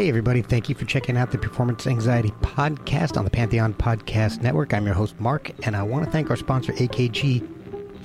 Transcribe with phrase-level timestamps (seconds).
[0.00, 0.40] Hey, everybody.
[0.40, 4.72] Thank you for checking out the Performance Anxiety Podcast on the Pantheon Podcast Network.
[4.72, 7.46] I'm your host, Mark, and I want to thank our sponsor, AKG,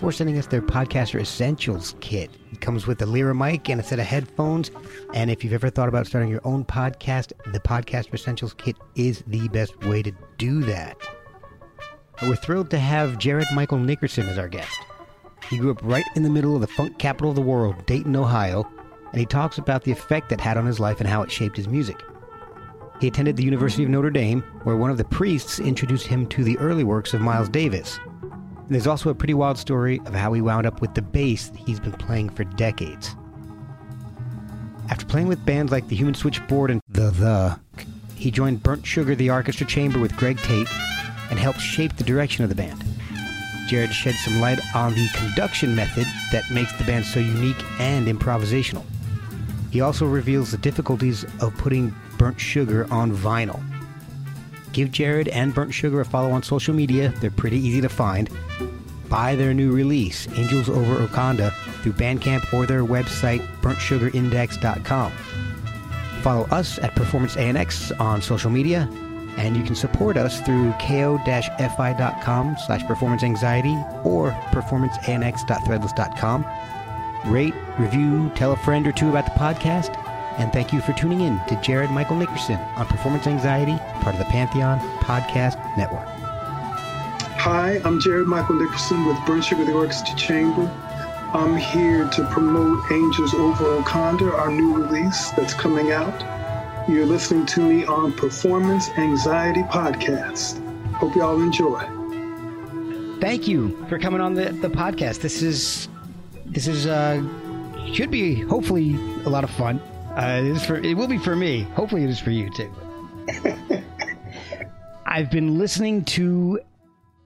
[0.01, 2.29] for sending us their Podcaster Essentials kit.
[2.51, 4.71] It comes with a Lyra mic and a set of headphones.
[5.13, 9.23] And if you've ever thought about starting your own podcast, the Podcaster Essentials kit is
[9.27, 10.97] the best way to do that.
[12.23, 14.77] We're thrilled to have Jared Michael Nickerson as our guest.
[15.49, 18.17] He grew up right in the middle of the funk capital of the world, Dayton,
[18.17, 18.69] Ohio,
[19.15, 21.55] and he talks about the effect that had on his life and how it shaped
[21.55, 22.03] his music.
[22.99, 26.43] He attended the University of Notre Dame, where one of the priests introduced him to
[26.43, 27.97] the early works of Miles Davis.
[28.21, 31.47] And there's also a pretty wild story of how he wound up with the bass
[31.47, 33.15] that he's been playing for decades.
[34.89, 37.57] After playing with bands like the Human Switchboard and The The,
[38.17, 40.67] he joined Burnt Sugar the Arkestra Chamber with Greg Tate
[41.29, 42.83] and helped shape the direction of the band.
[43.69, 48.07] Jared shed some light on the conduction method that makes the band so unique and
[48.07, 48.83] improvisational.
[49.75, 53.61] He also reveals the difficulties of putting burnt sugar on vinyl.
[54.71, 58.29] Give Jared and Burnt Sugar a follow on social media, they're pretty easy to find.
[59.09, 65.11] Buy their new release, Angels Over Oakanda, through Bandcamp or their website, burntsugarindex.com.
[66.21, 68.87] Follow us at Performance ANX on social media,
[69.35, 73.75] and you can support us through ko-fi.com slash performance anxiety
[74.05, 76.45] or performanceanx.threadless.com
[77.25, 79.95] rate, review, tell a friend or two about the podcast,
[80.37, 84.19] and thank you for tuning in to Jared Michael Nickerson on Performance Anxiety, part of
[84.19, 86.07] the Pantheon Podcast Network.
[87.37, 90.71] Hi, I'm Jared Michael Nickerson with Burnt Sugar the Arkestra Chamber.
[91.33, 96.23] I'm here to promote Angels Over Oakanda, our new release that's coming out.
[96.89, 100.61] You're listening to me on Performance Anxiety Podcast.
[100.93, 101.79] Hope y'all enjoy.
[103.19, 105.21] Thank you for coming on the, the podcast.
[105.21, 105.87] This is
[106.45, 107.21] this is uh,
[107.93, 108.95] should be hopefully
[109.25, 109.79] a lot of fun.
[110.15, 111.61] Uh, it is for it will be for me.
[111.75, 112.73] Hopefully, it is for you too.
[115.05, 116.59] I've been listening to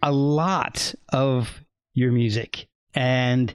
[0.02, 1.64] a lot of
[1.94, 3.54] your music, and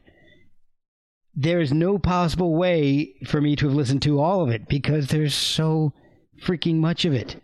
[1.34, 5.08] there is no possible way for me to have listened to all of it because
[5.08, 5.92] there's so
[6.40, 7.42] freaking much of it.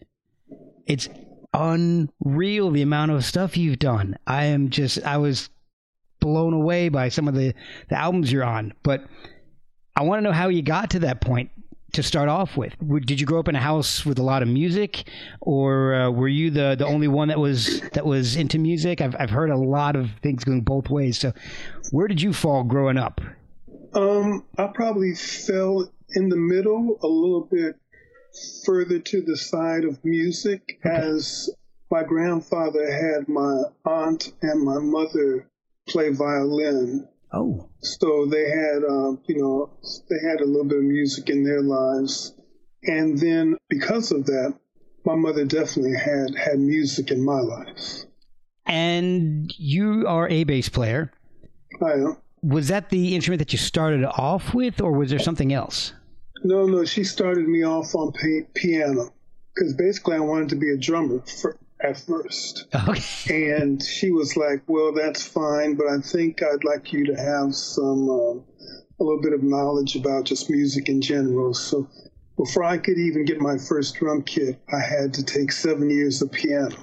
[0.87, 1.09] It's
[1.53, 4.17] unreal the amount of stuff you've done.
[4.27, 5.51] I am just I was
[6.21, 7.55] blown away by some of the,
[7.89, 8.73] the albums you're on.
[8.83, 9.05] But
[9.97, 11.51] I want to know how you got to that point
[11.93, 12.75] to start off with.
[13.05, 15.09] Did you grow up in a house with a lot of music,
[15.41, 19.01] or uh, were you the, the only one that was that was into music?
[19.01, 21.19] I've I've heard a lot of things going both ways.
[21.19, 21.33] So,
[21.91, 23.21] where did you fall growing up?
[23.95, 27.77] Um, I probably fell in the middle, a little bit
[28.65, 30.95] further to the side of music, okay.
[30.95, 31.51] as
[31.91, 35.49] my grandfather had my aunt and my mother
[35.89, 37.09] play violin.
[37.33, 37.69] Oh.
[37.81, 39.71] So they had, um, you know,
[40.09, 42.35] they had a little bit of music in their lives.
[42.83, 44.55] And then because of that,
[45.05, 48.05] my mother definitely had had music in my life.
[48.67, 51.13] And you are a bass player.
[51.83, 52.17] I am.
[52.43, 55.93] Was that the instrument that you started off with, or was there something else?
[56.43, 56.85] No, no.
[56.85, 58.13] She started me off on
[58.55, 59.13] piano
[59.55, 62.67] because basically I wanted to be a drummer for, at first.
[62.75, 63.51] Okay.
[63.51, 67.55] And she was like, "Well, that's fine, but I think I'd like you to have
[67.55, 71.89] some uh, a little bit of knowledge about just music in general." So
[72.37, 76.23] before I could even get my first drum kit, I had to take seven years
[76.23, 76.77] of piano.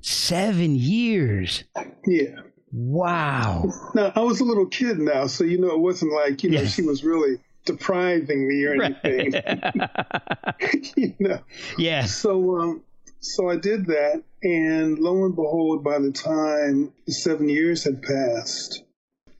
[0.00, 1.64] Seven years.
[2.06, 2.40] Yeah.
[2.72, 3.70] Wow.
[3.94, 6.64] Now I was a little kid now, so you know it wasn't like you know
[6.64, 9.32] she was really depriving me or anything.
[9.32, 10.92] Right.
[10.96, 11.38] you know.
[11.78, 12.04] Yeah.
[12.06, 12.82] So um,
[13.24, 18.02] so I did that, and lo and behold, by the time the seven years had
[18.02, 18.84] passed,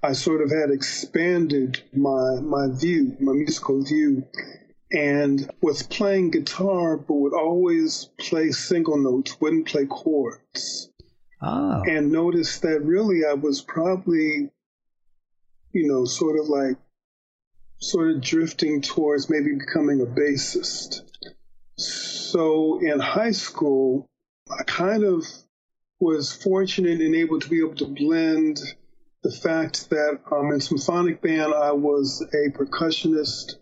[0.03, 4.27] I sort of had expanded my my view, my musical view,
[4.91, 10.91] and was playing guitar, but would always play single notes, wouldn't play chords.
[11.47, 11.83] Oh.
[11.87, 14.51] and noticed that really I was probably,
[15.73, 16.79] you know, sort of like,
[17.79, 21.03] sort of drifting towards maybe becoming a bassist.
[21.77, 24.09] So in high school,
[24.51, 25.27] I kind of
[26.01, 28.61] was fortunate and able to be able to blend
[29.23, 33.57] the fact that um, in symphonic band I was a percussionist.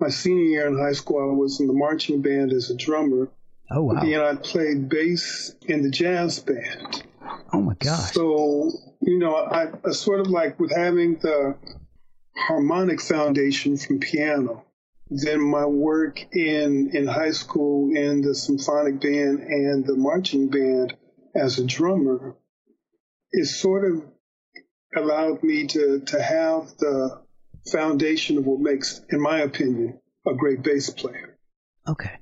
[0.00, 3.28] My senior year in high school, I was in the marching band as a drummer.
[3.70, 4.00] Oh wow.
[4.02, 7.04] And I played bass in the jazz band.
[7.52, 8.12] Oh my gosh.
[8.12, 11.54] So, you know, I, I sort of like with having the
[12.36, 14.64] harmonic foundation from piano,
[15.10, 20.96] then my work in, in high school in the symphonic band and the marching band
[21.34, 22.36] as a drummer
[23.32, 24.04] is sort of
[24.96, 27.20] allowed me to, to have the
[27.70, 31.38] foundation of what makes, in my opinion, a great bass player.
[31.86, 32.18] Okay.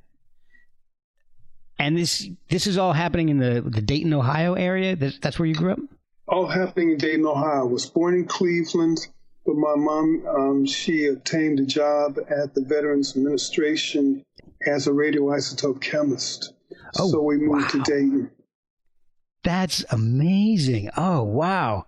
[1.78, 4.96] And this this is all happening in the the Dayton, Ohio area.
[4.96, 5.78] That's, that's where you grew up.
[6.26, 7.60] All happening in Dayton, Ohio.
[7.60, 9.06] I was born in Cleveland,
[9.46, 14.24] but my mom um, she obtained a job at the Veterans Administration
[14.66, 16.52] as a radioisotope chemist.
[16.98, 17.84] Oh, so we moved wow.
[17.84, 18.30] to Dayton.
[19.44, 20.90] That's amazing.
[20.96, 21.86] Oh wow.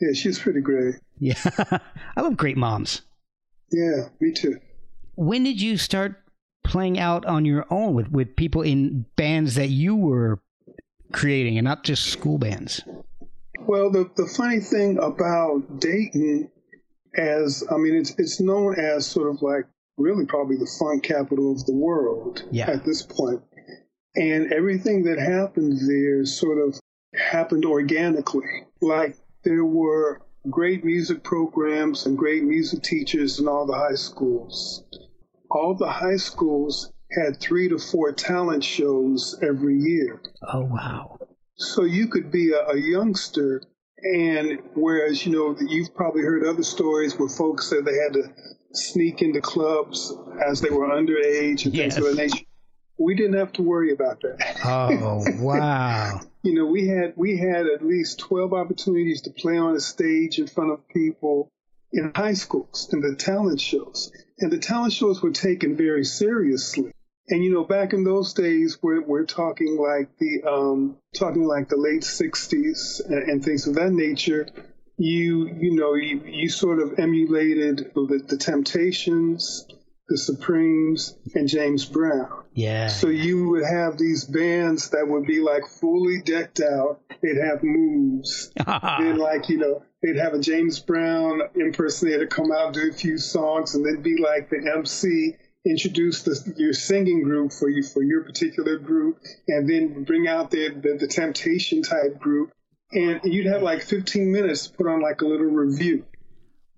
[0.00, 0.96] Yeah, she's pretty great.
[1.18, 1.34] Yeah,
[2.16, 3.02] I love great moms.
[3.70, 4.60] Yeah, me too.
[5.16, 6.22] When did you start
[6.62, 10.40] playing out on your own with, with people in bands that you were
[11.12, 12.82] creating and not just school bands?
[13.66, 16.50] Well, the, the funny thing about Dayton,
[17.16, 19.64] as I mean, it's it's known as sort of like
[19.96, 22.68] really probably the funk capital of the world Yeah.
[22.70, 23.42] at this point.
[24.16, 26.78] And everything that happened there sort of
[27.14, 28.66] happened organically.
[28.80, 30.20] Like there were
[30.50, 34.84] great music programs and great music teachers in all the high schools.
[35.50, 40.20] All the high schools had three to four talent shows every year.
[40.52, 41.13] Oh wow.
[41.56, 43.62] So you could be a, a youngster,
[44.02, 48.32] and whereas, you know, you've probably heard other stories where folks said they had to
[48.72, 50.12] sneak into clubs
[50.44, 51.94] as they were underage and Yes.
[51.94, 52.44] things of that nature.
[52.98, 54.60] We didn't have to worry about that.
[54.64, 56.20] Oh wow.
[56.42, 60.38] you know, we had we had at least twelve opportunities to play on a stage
[60.38, 61.50] in front of people
[61.92, 66.92] in high schools in the talent shows, and the talent shows were taken very seriously.
[67.28, 71.68] And you know, back in those days, we're we're talking like the um, talking like
[71.68, 74.46] the late '60s and, and things of that nature.
[74.96, 79.66] You you know you, you sort of emulated the, the Temptations,
[80.08, 82.44] the Supremes, and James Brown.
[82.52, 82.88] Yeah.
[82.88, 87.00] So you would have these bands that would be like fully decked out.
[87.22, 88.52] They'd have moves.
[88.66, 92.92] Then like, you know, they'd have a James Brown impersonator come out and do a
[92.92, 97.82] few songs and then be like the MC introduce the, your singing group for you
[97.82, 99.18] for your particular group
[99.48, 102.52] and then bring out the, the, the temptation type group
[102.92, 106.04] and you'd have like 15 minutes to put on like a little review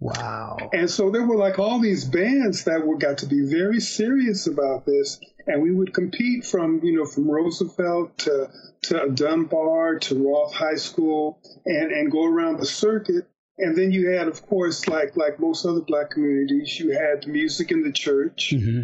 [0.00, 0.56] wow.
[0.72, 4.46] and so there were like all these bands that were got to be very serious
[4.46, 8.50] about this, and we would compete from you know from Roosevelt to
[8.82, 13.28] to Dunbar to Roth High School, and and go around the circuit.
[13.58, 17.70] And then you had, of course, like like most other black communities, you had music
[17.70, 18.52] in the church.
[18.54, 18.82] hmm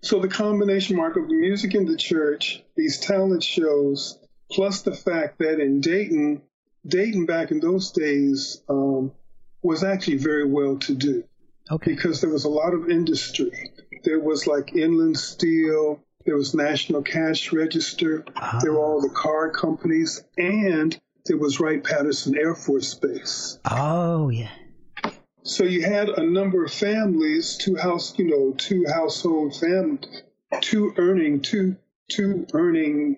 [0.00, 4.18] So the combination mark of the music in the church, these talent shows,
[4.50, 6.42] plus the fact that in Dayton,
[6.86, 9.12] Dayton back in those days um,
[9.62, 11.24] was actually very well to do
[11.70, 11.92] Okay.
[11.94, 13.72] because there was a lot of industry.
[14.04, 18.58] There was like Inland Steel, there was National Cash Register, Ah.
[18.62, 23.58] there were all the car companies, and there was Wright Patterson Air Force Base.
[23.64, 24.50] Oh yeah.
[25.44, 30.22] So you had a number of families, two house, you know, two household families,
[30.60, 31.76] two earning, two
[32.08, 33.16] two earning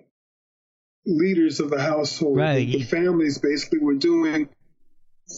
[1.07, 2.39] leaders of the household.
[2.39, 2.67] Right.
[2.67, 4.49] The families basically were doing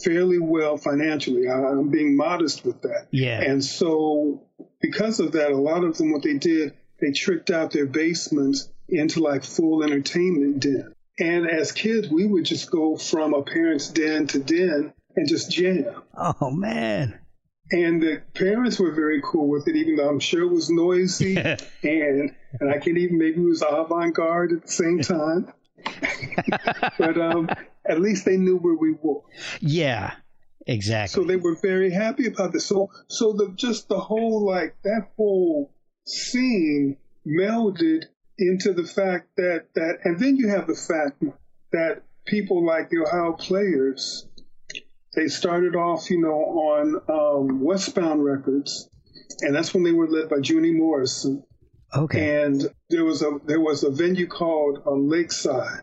[0.05, 1.49] fairly well financially.
[1.49, 3.09] I- I'm being modest with that.
[3.11, 3.41] Yeah.
[3.41, 4.43] And so
[4.81, 8.69] because of that, a lot of them, what they did, they tricked out their basements
[8.89, 10.93] into like full entertainment den.
[11.19, 15.51] And as kids, we would just go from a parent's den to den and just
[15.51, 16.03] jam.
[16.15, 17.19] oh man.
[17.73, 21.37] And the parents were very cool with it, even though I'm sure it was noisy
[21.83, 25.53] and and I can't even maybe it was avant garde at the same time.
[26.99, 27.49] but um,
[27.85, 29.23] at least they knew where we were.
[29.61, 30.15] Yeah.
[30.67, 31.23] Exactly.
[31.23, 32.67] So they were very happy about this.
[32.67, 35.73] So so the just the whole like that whole
[36.05, 36.97] scene
[37.27, 38.05] melded
[38.39, 41.23] into the fact that that and then you have the fact
[41.73, 44.27] that people like the Ohio players
[45.17, 48.89] they started off, you know, on um, Westbound Records,
[49.41, 51.43] and that's when they were led by Junie Morrison.
[51.95, 52.45] okay.
[52.45, 55.81] And there was a there was a venue called um, Lakeside,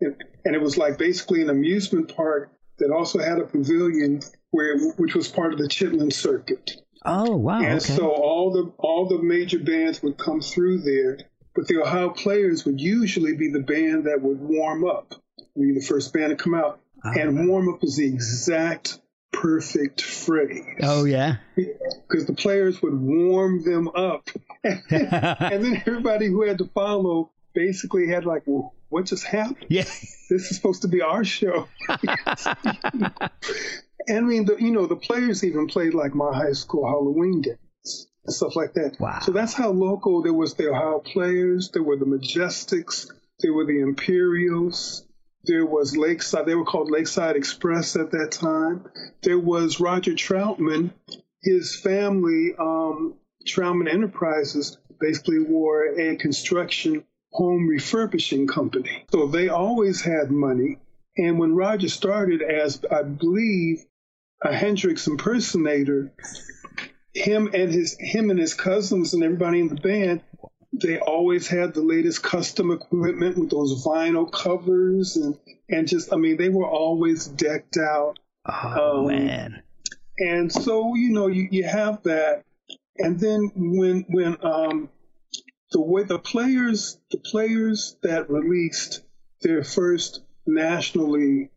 [0.00, 4.78] and, and it was like basically an amusement park that also had a pavilion where
[4.92, 6.70] which was part of the Chitlin circuit.
[7.04, 7.58] Oh wow!
[7.58, 7.96] And okay.
[7.96, 11.18] so all the all the major bands would come through there,
[11.56, 15.14] but the Ohio Players would usually be the band that would warm up,
[15.58, 17.12] be the first band to come out, Ah.
[17.18, 18.98] and warm up is the exact
[19.32, 20.64] perfect phrase.
[20.82, 21.36] oh yeah.
[21.56, 24.28] because the players would warm them up,
[24.64, 29.66] and then everybody who had to follow basically had like, well, what just happened?
[29.68, 29.82] yeah.
[30.28, 31.68] This is supposed to be our show.
[31.88, 32.10] and
[34.08, 38.06] I mean, the, you know, the players even played like my high school Halloween dance
[38.26, 38.96] and stuff like that.
[38.98, 39.20] Wow.
[39.20, 43.66] So that's how local there was the Ohio Players, there were the Majestics, there were
[43.66, 45.02] the Imperials.
[45.44, 48.86] There was Lakeside, they were called Lakeside Express at that time.
[49.22, 50.90] There was Roger Troutman.
[51.40, 53.14] His family, um,
[53.46, 59.04] Troutman Enterprises, basically were a construction home refurbishing company.
[59.12, 60.78] So they always had money.
[61.16, 63.84] And when Roger started as, I believe,
[64.42, 66.12] a Hendrix impersonator,
[67.16, 70.20] him and his him and his cousins and everybody in the band,
[70.72, 75.36] they always had the latest custom equipment with those vinyl covers and
[75.68, 78.18] and just I mean they were always decked out.
[78.46, 79.62] Oh Um, man.
[80.18, 82.44] And so you know you, you have that,
[82.98, 84.88] and then when when um
[85.72, 89.02] the way the players the players that released
[89.42, 91.50] their first nationally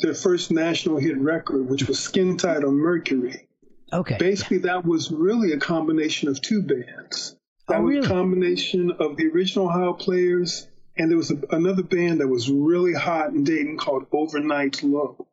[0.00, 3.47] their first national hit record, which was Skin Tight on Mercury.
[3.92, 4.16] Okay.
[4.18, 7.36] Basically, that was really a combination of two bands.
[7.68, 8.06] That Oh, was really?
[8.06, 10.66] a combination of the original Ohio Players,
[10.96, 15.26] and there was a, another band that was really hot in Dayton called Overnight Low.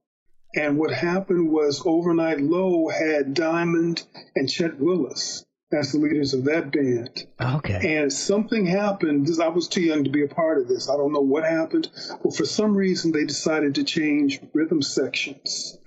[0.55, 4.03] And what happened was Overnight Low had Diamond
[4.35, 7.25] and Chet Willis as the leaders of that band.
[7.41, 7.97] Okay.
[7.97, 9.27] And something happened.
[9.27, 10.89] This- I was too young to be a part of this.
[10.89, 11.89] I don't know what happened.
[12.23, 15.77] But for some reason, they decided to change rhythm sections.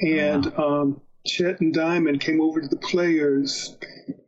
[0.00, 3.76] And um, Chet and Diamond came over to the players,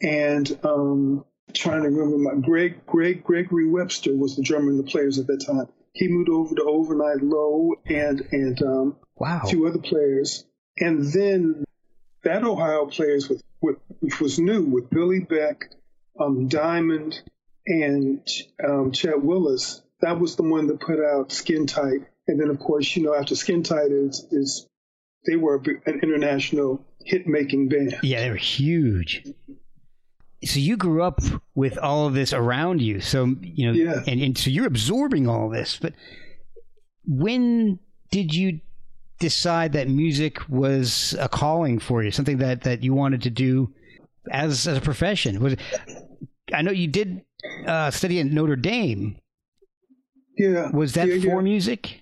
[0.00, 4.82] and um, trying to remember my Greg Greg Gregory Webster was the drummer in the
[4.82, 5.68] players at that time.
[5.92, 9.42] He moved over to Overnight Low and and um, wow.
[9.44, 10.44] a few other players,
[10.78, 11.64] and then
[12.24, 15.70] that Ohio players with, with which was new with Billy Beck,
[16.18, 17.20] um, Diamond,
[17.66, 18.26] and
[18.66, 19.82] um, Chet Willis.
[20.00, 23.14] That was the one that put out Skin Tight, and then of course you know
[23.14, 24.66] after Skin Tight is is
[25.26, 27.96] they were an international hit making band.
[28.02, 29.24] Yeah, they were huge.
[30.44, 31.20] So you grew up
[31.54, 33.00] with all of this around you.
[33.00, 34.02] So you know, Yeah.
[34.06, 35.78] and, and so you're absorbing all this.
[35.80, 35.94] But
[37.06, 37.78] when
[38.10, 38.60] did you
[39.18, 43.72] decide that music was a calling for you, something that, that you wanted to do
[44.30, 45.40] as as a profession?
[45.40, 45.56] Was
[46.52, 47.22] I know you did
[47.66, 49.18] uh, study at Notre Dame.
[50.36, 51.40] Yeah, Was that yeah, for yeah.
[51.40, 52.00] music?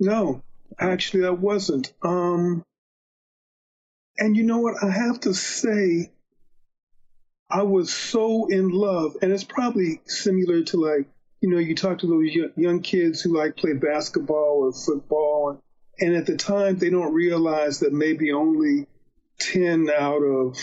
[0.00, 0.42] No,
[0.80, 1.92] actually, that wasn't.
[2.02, 2.64] Um,
[4.20, 4.84] and you know what?
[4.84, 6.12] I have to say,
[7.50, 11.08] I was so in love, and it's probably similar to like,
[11.40, 15.60] you know, you talk to those young kids who like play basketball or football,
[15.98, 18.86] and at the time they don't realize that maybe only
[19.38, 20.56] 10 out of,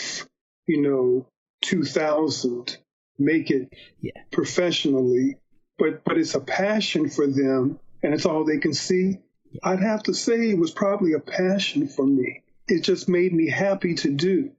[0.66, 1.26] you know,
[1.62, 2.78] 2,000
[3.18, 4.12] make it Yeah.
[4.30, 5.36] professionally,
[5.78, 9.18] but but it's a passion for them, and it's all they can see.
[9.62, 12.42] I'd have to say it was probably a passion for me.
[12.68, 14.52] It just made me happy to do,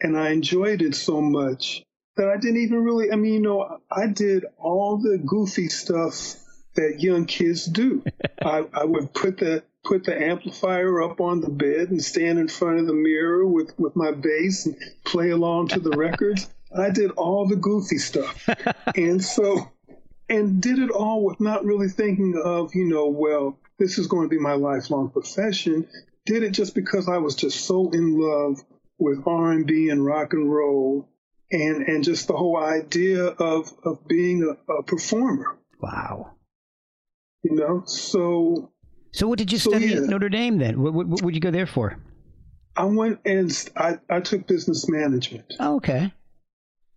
[0.00, 1.84] and I enjoyed it so much
[2.16, 3.12] that I didn't even really.
[3.12, 6.36] I mean, you know, I did all the goofy stuff
[6.74, 8.04] that young kids do.
[8.42, 12.48] I, I would put the put the amplifier up on the bed and stand in
[12.48, 16.48] front of the mirror with with my bass and play along to the records.
[16.76, 18.48] I did all the goofy stuff,
[18.94, 19.70] and so
[20.28, 24.28] and did it all with not really thinking of you know well this is going
[24.28, 25.86] to be my lifelong profession.
[26.26, 28.62] Did it just because I was just so in love
[28.98, 31.08] with R and B and rock and roll,
[31.50, 35.56] and and just the whole idea of of being a, a performer.
[35.80, 36.32] Wow.
[37.42, 38.72] You know, so
[39.12, 39.98] So what did you So, study yeah.
[39.98, 40.82] at Notre Dame then?
[40.82, 41.96] What, what, what would you go there for?
[42.76, 45.54] I went and I, I took business management.
[45.60, 46.12] Oh, okay.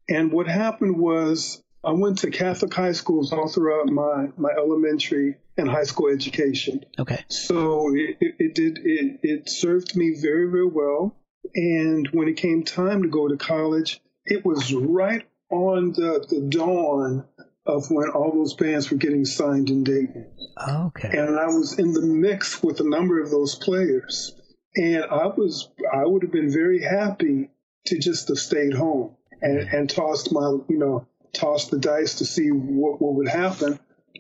[0.10, 5.38] And what happened was I went to Catholic high schools all throughout my, my elementary
[5.58, 6.84] and high school education.
[6.98, 7.24] Okay.
[7.30, 11.16] So it, it, it did it, it served me very, very well.
[11.56, 16.42] And when it came time to go to college, it was right on the, the
[16.50, 17.26] dawn
[17.66, 20.28] of when all those bands were getting signed in Dayton.
[20.68, 21.10] Okay.
[21.10, 24.36] and I was in the mix with a number of those players.
[24.76, 27.50] And I was, I would have been very happy
[27.86, 32.26] to just have stayed home and, and tossed my, you know, tossed the dice to
[32.26, 33.80] see what, what would happen.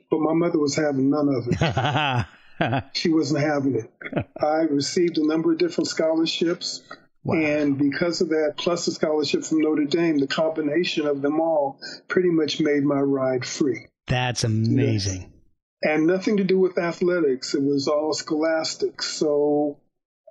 [0.09, 2.25] But my mother was having none of it.
[2.93, 4.27] she wasn't having it.
[4.41, 6.81] I received a number of different scholarships.
[7.23, 7.37] Wow.
[7.37, 11.79] And because of that, plus a scholarship from Notre Dame, the combination of them all
[12.07, 13.87] pretty much made my ride free.
[14.07, 15.31] That's amazing.
[15.81, 17.53] And nothing to do with athletics.
[17.53, 19.01] It was all scholastic.
[19.01, 19.79] So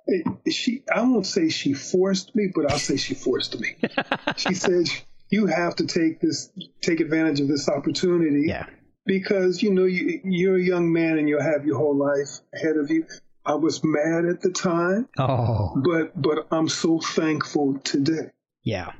[0.07, 3.75] it, she, I won't say she forced me, but I'll say she forced me.
[4.37, 4.87] she said,
[5.29, 8.45] you have to take this, take advantage of this opportunity.
[8.47, 8.65] Yeah.
[9.05, 12.77] Because, you know, you, you're a young man and you'll have your whole life ahead
[12.77, 13.05] of you.
[13.45, 15.07] I was mad at the time.
[15.17, 15.73] Oh.
[15.83, 18.29] But, but I'm so thankful today.
[18.63, 18.91] Yeah.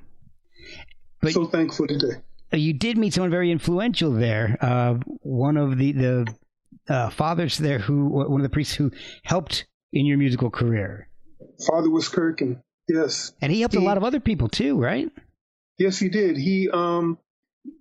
[1.22, 2.22] But so thankful today.
[2.52, 4.58] You did meet someone very influential there.
[4.60, 6.36] Uh, one of the, the
[6.88, 8.92] uh, fathers there who, one of the priests who
[9.24, 11.10] helped in your musical career.
[11.68, 13.34] Father Wiskirchen, yes.
[13.42, 15.10] And he helped he, a lot of other people too, right?
[15.80, 16.38] Yes, he did.
[16.38, 17.18] He um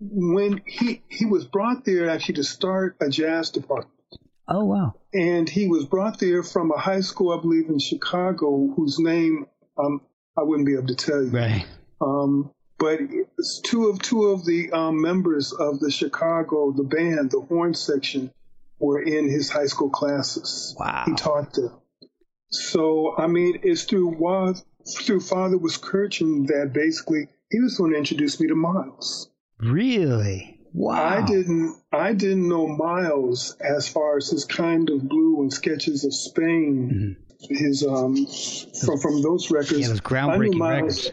[0.00, 3.92] when he he was brought there actually to start a jazz department.
[4.46, 4.94] Oh wow!
[5.12, 9.46] And he was brought there from a high school, I believe, in Chicago, whose name
[9.76, 10.00] um
[10.38, 11.30] I wouldn't be able to tell you.
[11.30, 11.66] Right.
[12.00, 13.00] Um, but
[13.64, 18.30] two of two of the um, members of the Chicago, the band, the horn section,
[18.78, 20.76] were in his high school classes.
[20.78, 21.02] Wow.
[21.06, 21.72] He taught them.
[22.50, 24.54] So I mean, it's through
[24.86, 29.30] through Father Wiskirchen that basically he was going to introduce me to Miles.
[29.58, 30.58] Really?
[30.72, 30.94] Wow.
[30.94, 36.04] I didn't I didn't know Miles as far as his kind of blue and sketches
[36.04, 37.16] of Spain.
[37.18, 37.54] Mm-hmm.
[37.54, 38.26] His um
[38.84, 39.80] from from those records.
[39.80, 41.10] Yeah, those groundbreaking Miles, records.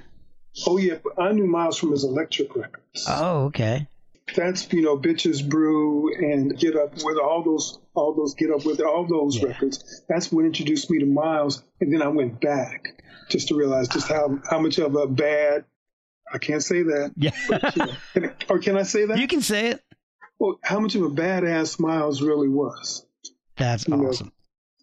[0.68, 3.06] Oh yeah, I knew Miles from his electric records.
[3.08, 3.88] Oh, okay.
[4.36, 8.66] That's you know, Bitches Brew and Get Up with all those all those Get Up
[8.66, 9.48] with all those yeah.
[9.50, 10.02] records.
[10.10, 14.08] That's what introduced me to Miles, and then I went back just to realize just
[14.08, 15.66] how how much of a bad
[16.34, 17.14] I can't say that.
[17.16, 17.32] Yeah.
[17.48, 19.18] But, you know, can, or can I say that?
[19.18, 19.82] You can say it.
[20.40, 23.06] Well, how much of a badass Miles really was.
[23.58, 24.28] That's you awesome.
[24.28, 24.34] Know,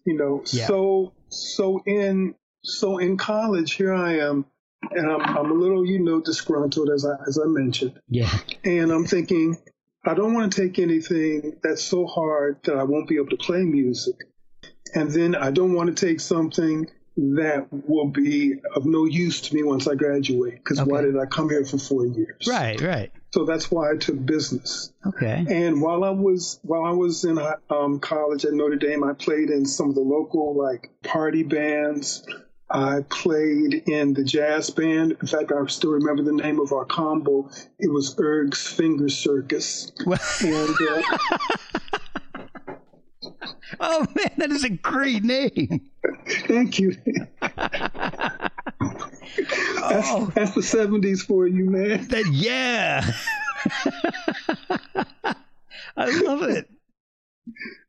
[0.05, 0.67] you know, yeah.
[0.67, 4.45] so so in so in college, here I am,
[4.91, 7.99] and I'm I'm a little, you know, disgruntled as I as I mentioned.
[8.07, 8.31] Yeah.
[8.63, 9.57] And I'm thinking,
[10.05, 13.37] I don't want to take anything that's so hard that I won't be able to
[13.37, 14.15] play music.
[14.95, 19.55] And then I don't want to take something that will be of no use to
[19.55, 20.55] me once I graduate.
[20.55, 20.89] Because okay.
[20.89, 22.47] why did I come here for four years?
[22.47, 23.11] Right, right.
[23.31, 24.91] So that's why I took business.
[25.05, 25.45] Okay.
[25.49, 29.49] And while I was while I was in um, college at Notre Dame, I played
[29.49, 32.25] in some of the local like party bands.
[32.69, 35.17] I played in the jazz band.
[35.21, 37.49] In fact, I still remember the name of our combo.
[37.77, 39.91] It was Erg's Finger Circus.
[40.41, 41.37] and uh,
[43.79, 45.89] Oh man, that is a great name.
[46.41, 46.97] Thank you.
[47.39, 47.61] that's,
[50.09, 50.31] oh.
[50.35, 52.07] that's the seventies for you, man.
[52.07, 53.11] That yeah.
[55.95, 56.69] I love it.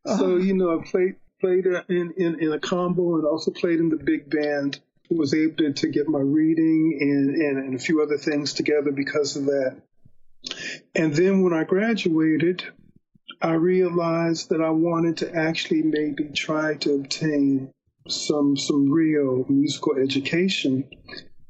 [0.07, 3.89] So you know, I played played in, in in a combo and also played in
[3.89, 4.81] the big band.
[5.11, 8.91] Was able to, to get my reading and, and, and a few other things together
[8.91, 9.77] because of that.
[10.95, 12.65] And then when I graduated,
[13.41, 17.71] I realized that I wanted to actually maybe try to obtain
[18.09, 20.85] some some real musical education.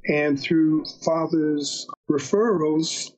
[0.06, 3.12] And through father's referrals,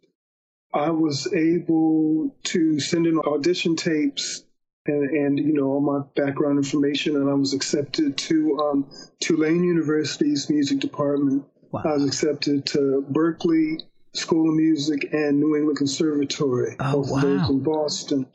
[0.72, 4.44] I was able to send in audition tapes
[4.86, 9.64] and, and you know all my background information, and I was accepted to um, Tulane
[9.64, 11.44] University's music department.
[11.72, 11.82] Wow.
[11.84, 13.80] I was accepted to Berklee
[14.12, 17.20] School of Music and New England Conservatory, oh, both wow.
[17.20, 18.26] those in Boston.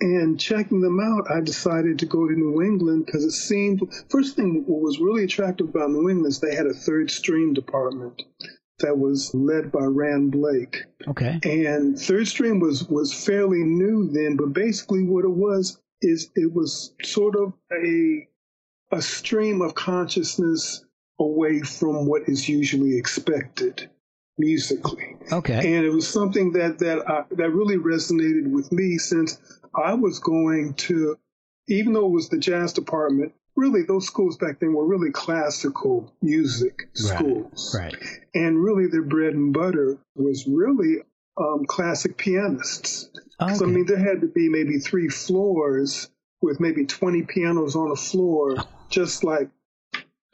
[0.00, 4.34] And checking them out, I decided to go to New England because it seemed, first
[4.34, 8.22] thing, what was really attractive about New England is they had a third stream department
[8.78, 10.84] that was led by Ran Blake.
[11.06, 11.38] Okay.
[11.44, 16.50] And third stream was, was fairly new then, but basically what it was is it
[16.52, 18.26] was sort of a,
[18.90, 20.82] a stream of consciousness
[21.18, 23.90] away from what is usually expected
[24.38, 25.16] musically.
[25.30, 25.76] Okay.
[25.76, 29.38] And it was something that that I, that really resonated with me since
[29.74, 31.18] I was going to,
[31.68, 36.12] even though it was the jazz department, really those schools back then were really classical
[36.22, 37.74] music schools.
[37.78, 37.92] Right.
[37.92, 38.02] right.
[38.34, 40.98] And really their bread and butter was really
[41.36, 43.10] um, classic pianists.
[43.40, 43.54] Okay.
[43.54, 46.08] So, I mean, there had to be maybe three floors
[46.42, 48.56] with maybe 20 pianos on the floor,
[48.88, 49.50] just like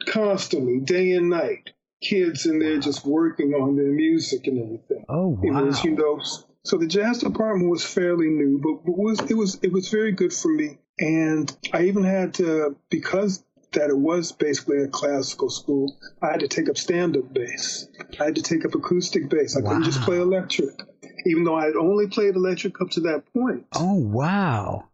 [0.05, 1.71] constantly, day and night.
[2.01, 5.05] Kids in there just working on their music and everything.
[5.09, 5.41] Oh, wow.
[5.41, 6.21] It was, you know,
[6.67, 10.11] so the jazz department was fairly new, but, but was it was it was very
[10.11, 10.77] good for me.
[10.99, 16.41] And I even had to because that it was basically a classical school, I had
[16.41, 17.87] to take up stand-up bass.
[18.19, 19.55] I had to take up acoustic bass.
[19.55, 19.69] I wow.
[19.69, 20.81] couldn't just play electric,
[21.25, 23.65] even though I had only played electric up to that point.
[23.73, 24.89] Oh wow!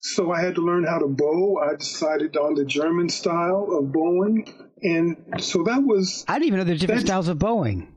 [0.00, 1.58] So I had to learn how to bow.
[1.58, 4.52] I decided on the German style of bowing.
[4.82, 6.24] And so that was.
[6.26, 7.94] I didn't even know there's different styles of bowing.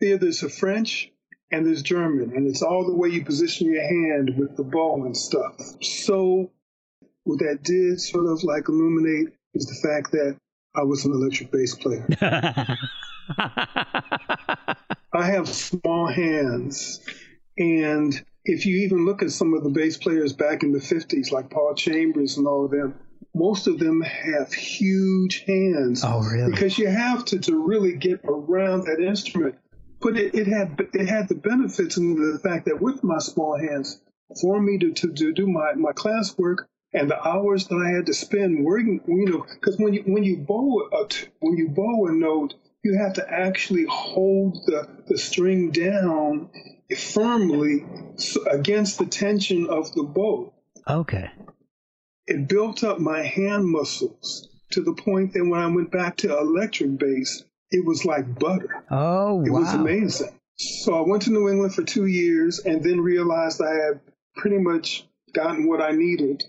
[0.00, 1.11] Yeah, there's a French
[1.52, 5.04] and there's German, and it's all the way you position your hand with the bow
[5.04, 5.60] and stuff.
[5.82, 6.50] So
[7.24, 10.36] what that did sort of like illuminate is the fact that
[10.74, 12.06] I was an electric bass player.
[15.14, 17.00] I have small hands,
[17.58, 21.30] and if you even look at some of the bass players back in the 50s,
[21.30, 22.94] like Paul Chambers and all of them,
[23.34, 26.02] most of them have huge hands.
[26.04, 26.50] Oh, really?
[26.50, 29.56] Because you have to, to really get around that instrument.
[30.02, 33.56] But it, it had it had the benefits and the fact that with my small
[33.56, 34.00] hands,
[34.40, 38.06] for me to, to, to do my, my classwork and the hours that I had
[38.06, 41.08] to spend working, you know, because when you when you bow a
[41.40, 46.50] when you bow a note, you have to actually hold the, the string down
[46.96, 47.86] firmly
[48.50, 50.52] against the tension of the bow.
[50.88, 51.30] Okay.
[52.26, 56.36] It built up my hand muscles to the point that when I went back to
[56.36, 58.84] electric bass, it was like butter.
[58.90, 59.60] Oh, it wow.
[59.60, 60.38] was amazing.
[60.56, 64.00] So I went to New England for two years and then realized I had
[64.36, 66.44] pretty much gotten what I needed.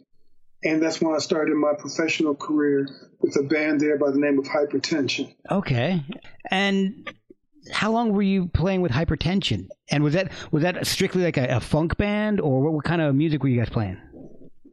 [0.64, 2.88] And that's when I started my professional career
[3.20, 5.34] with a band there by the name of Hypertension.
[5.50, 6.04] Okay.
[6.52, 7.10] And
[7.72, 9.68] how long were you playing with Hypertension?
[9.90, 13.02] And was that was that strictly like a, a funk band, or what, what kind
[13.02, 13.98] of music were you guys playing?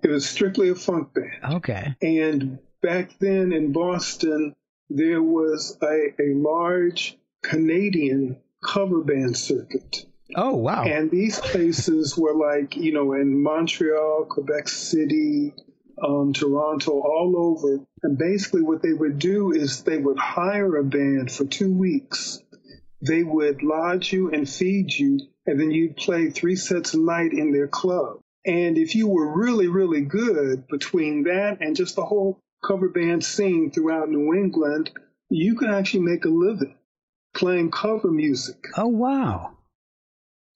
[0.03, 1.55] It was strictly a funk band.
[1.57, 1.95] Okay.
[2.03, 4.55] And back then in Boston,
[4.91, 10.05] there was a, a large Canadian cover band circuit.
[10.35, 10.85] Oh, wow.
[10.85, 15.55] And these places were like, you know, in Montreal, Quebec City,
[16.03, 17.85] um, Toronto, all over.
[18.03, 22.41] And basically, what they would do is they would hire a band for two weeks.
[23.03, 27.33] They would lodge you and feed you, and then you'd play three sets a night
[27.33, 28.21] in their club.
[28.45, 33.25] And if you were really, really good between that and just the whole cover band
[33.25, 34.91] scene throughout New England,
[35.29, 36.77] you could actually make a living
[37.35, 38.65] playing cover music.
[38.77, 39.57] Oh, wow.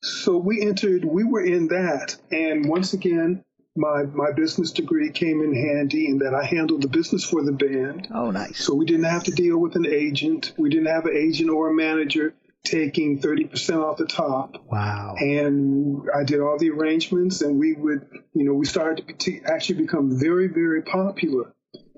[0.03, 2.17] So we entered, we were in that.
[2.31, 3.43] And once again,
[3.77, 7.53] my, my business degree came in handy in that I handled the business for the
[7.53, 8.09] band.
[8.13, 8.59] Oh, nice.
[8.59, 10.53] So we didn't have to deal with an agent.
[10.57, 14.65] We didn't have an agent or a manager taking 30% off the top.
[14.71, 15.17] Wow.
[15.19, 19.41] And I did all the arrangements, and we would, you know, we started to, to
[19.45, 21.53] actually become very, very popular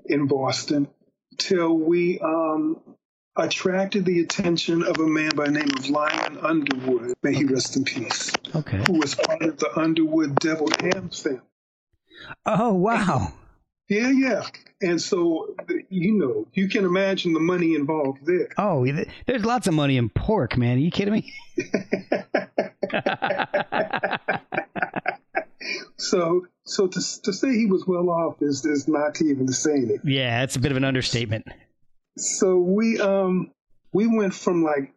[0.07, 0.87] in Boston
[1.37, 2.79] till we um,
[3.35, 7.13] attracted the attention of a man by the name of Lyman Underwood.
[7.23, 8.31] May he rest in peace.
[8.55, 8.83] Okay.
[8.87, 11.41] Who was part of the Underwood Devil Ham family.
[12.45, 13.33] Oh, wow.
[13.89, 14.43] Yeah, yeah.
[14.81, 15.55] And so,
[15.89, 18.49] you know, you can imagine the money involved there.
[18.57, 18.85] Oh,
[19.25, 20.77] there's lots of money in pork, man.
[20.77, 21.33] Are you kidding me?
[25.97, 30.01] so, so to, to say he was well off is, is not even saying it.
[30.03, 31.45] Yeah, it's a bit of an understatement.
[32.17, 33.51] So we um
[33.93, 34.93] we went from like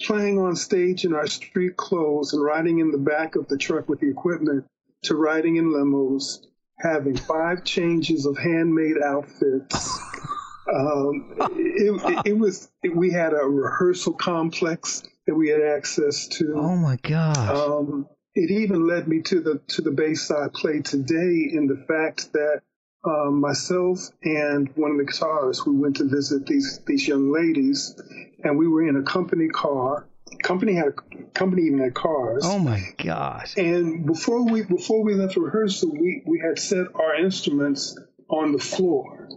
[0.00, 3.88] playing on stage in our street clothes and riding in the back of the truck
[3.88, 4.64] with the equipment
[5.02, 6.46] to riding in limos,
[6.78, 9.98] having five changes of handmade outfits.
[10.72, 16.28] Um, it, it, it, was it, we had a rehearsal complex that we had access
[16.28, 16.54] to.
[16.56, 17.36] Oh my gosh!
[17.36, 18.06] Um,
[18.38, 22.32] it even led me to the to the bass I play today in the fact
[22.34, 22.62] that
[23.04, 28.00] um, myself and one of the guitarists, we went to visit these these young ladies,
[28.44, 30.06] and we were in a company car.
[30.42, 32.44] Company had a company even had cars.
[32.44, 33.56] Oh my gosh!
[33.56, 37.98] And before we before we left rehearsal, we we had set our instruments
[38.28, 39.28] on the floor,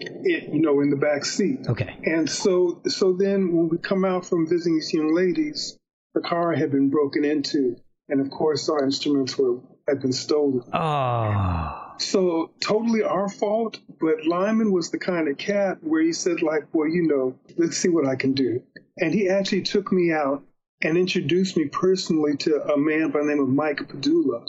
[0.00, 1.60] it, you know, in the back seat.
[1.68, 1.96] Okay.
[2.04, 5.78] And so so then when we come out from visiting these young ladies,
[6.12, 7.76] the car had been broken into,
[8.12, 10.62] and of course our instruments were had been stolen.
[10.72, 11.94] Oh.
[11.98, 16.68] So totally our fault, but Lyman was the kind of cat where he said like,
[16.72, 18.62] well, you know, let's see what I can do.
[18.98, 20.44] And he actually took me out
[20.82, 24.44] and introduced me personally to a man by the name of Mike Pedulla,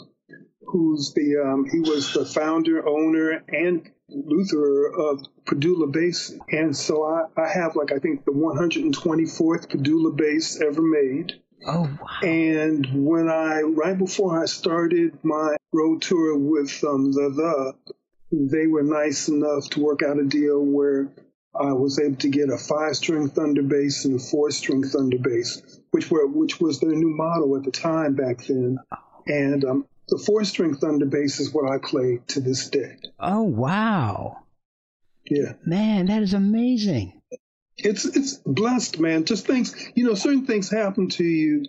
[0.66, 6.32] who's the, um, he was the founder, owner, and luthier of Pedulla bass.
[6.50, 11.40] And so I, I have like, I think the 124th Pedulla bass ever made.
[11.66, 12.20] Oh, wow.
[12.22, 17.94] And when I, right before I started my road tour with um, the The,
[18.32, 21.08] they were nice enough to work out a deal where
[21.54, 26.10] I was able to get a five-string thunder bass and a four-string thunder bass, which
[26.10, 28.78] were which was their new model at the time back then.
[29.26, 32.96] And um, the four-string thunder bass is what I play to this day.
[33.20, 34.38] Oh wow!
[35.30, 37.20] Yeah, man, that is amazing.
[37.76, 39.24] It's it's blessed, man.
[39.24, 41.66] Just things, you know, certain things happen to you,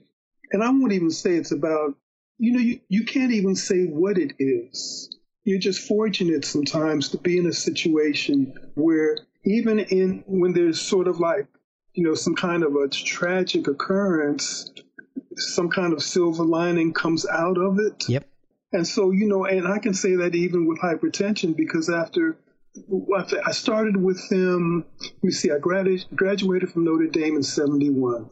[0.52, 1.96] and I won't even say it's about,
[2.38, 5.10] you know, you, you can't even say what it is.
[5.46, 11.08] you're just fortunate sometimes to be in a situation where even in when there's sort
[11.08, 11.48] of like
[11.94, 14.72] you know some kind of a tragic occurrence
[15.38, 18.28] some kind of silver lining comes out of it Yep.
[18.74, 22.38] and so you know and i can say that even with hypertension because after after
[23.46, 24.86] I started with them.
[25.22, 25.52] You see.
[25.52, 28.30] I gradu- graduated from Notre Dame in '71.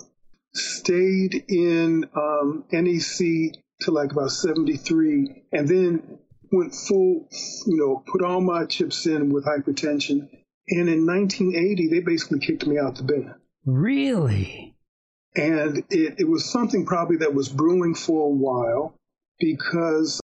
[0.53, 6.19] Stayed in um, NEC till like about '73, and then
[6.51, 7.27] went full.
[7.65, 10.29] You know, put all my chips in with hypertension.
[10.69, 13.35] And in 1980, they basically kicked me out the band.
[13.65, 14.75] Really?
[15.35, 18.95] And it, it was something probably that was brewing for a while
[19.39, 20.21] because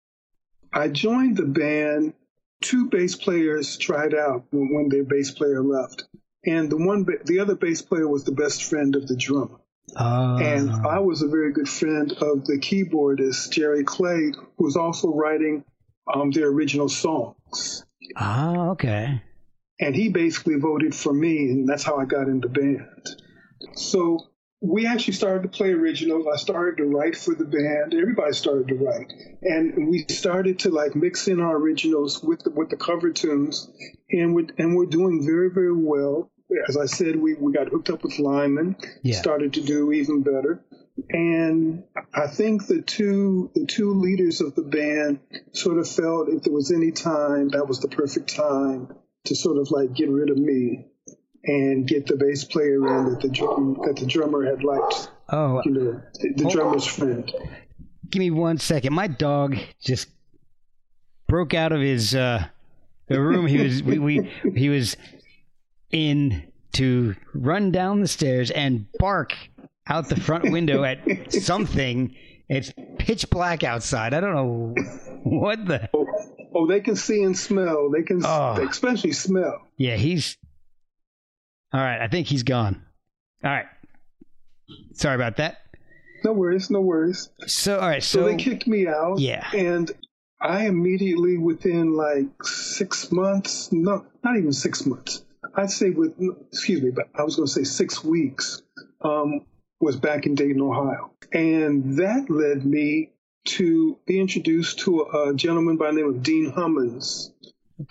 [0.72, 2.14] I joined the band.
[2.60, 6.04] Two bass players tried out when, their bass player left.
[6.44, 9.60] And the one, the other bass player was the best friend of the drummer.
[9.96, 10.38] Oh.
[10.38, 15.12] And I was a very good friend of the keyboardist, Jerry Clay, who was also
[15.12, 15.64] writing
[16.12, 17.84] um, their original songs.
[18.16, 19.22] Ah, okay.
[19.80, 23.22] And he basically voted for me, and that's how I got in the band.
[23.74, 24.18] So
[24.66, 26.26] we actually started to play originals.
[26.32, 27.94] I started to write for the band.
[27.94, 32.50] Everybody started to write, and we started to like mix in our originals with the,
[32.50, 33.70] with the cover tunes,
[34.10, 36.30] and we and we're doing very very well.
[36.68, 39.16] As I said, we, we got hooked up with Lyman, Yeah.
[39.16, 40.64] started to do even better,
[41.10, 45.20] and I think the two the two leaders of the band
[45.52, 49.58] sort of felt if there was any time, that was the perfect time to sort
[49.58, 50.86] of like get rid of me
[51.46, 55.60] and get the bass player in that the drum, that the drummer had liked, Oh,
[55.64, 57.30] you know, the, the drummer's friend.
[58.10, 58.92] give me one second.
[58.94, 60.08] My dog just
[61.28, 62.44] broke out of his uh,
[63.08, 64.96] the room he was we, we he was
[65.90, 69.34] in to run down the stairs and bark
[69.88, 72.14] out the front window at something.
[72.48, 74.14] It's pitch black outside.
[74.14, 74.74] I don't know
[75.24, 75.88] what the.
[75.94, 76.06] Oh,
[76.54, 77.90] oh, they can see and smell.
[77.90, 78.64] They can, Oh.
[78.68, 79.62] especially smell.
[79.76, 80.36] Yeah, he's.
[81.72, 82.82] All right, I think he's gone.
[83.44, 83.66] All right.
[84.92, 85.58] Sorry about that.
[86.24, 87.28] No worries, no worries.
[87.46, 89.18] So, all right, So, so they kicked me out.
[89.18, 89.46] Yeah.
[89.54, 89.90] And
[90.40, 95.24] I immediately, within like six months, no, not even six months,
[95.54, 96.14] I'd say with,
[96.50, 98.62] excuse me, but I was going to say six weeks,
[99.02, 99.46] um,
[99.80, 101.12] was back in Dayton, Ohio.
[101.32, 103.12] And that led me
[103.46, 107.32] to be introduced to a, gentleman by the name of Dean Hummons,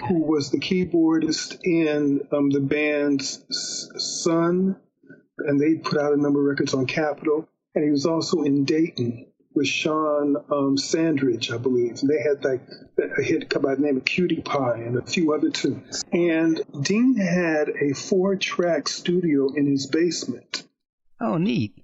[0.08, 3.44] who was the keyboardist in um, the band's
[3.98, 4.76] Sun,
[5.40, 7.48] and they put out a number of records on Capitol.
[7.76, 12.00] And he was also in Dayton with Sean um, Sandridge, I believe.
[12.02, 12.62] And they had like
[12.98, 16.04] a hit by the name of Cutie Pie and a few other tunes.
[16.12, 20.64] And Dean had a four-track studio in his basement
[21.22, 21.84] oh, neat.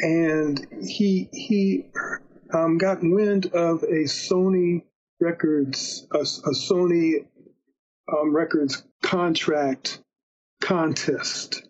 [0.00, 1.86] and he he
[2.52, 4.82] um, got wind of a Sony
[5.20, 7.26] Records a, a Sony
[8.10, 10.00] um, Records contract
[10.60, 11.62] contest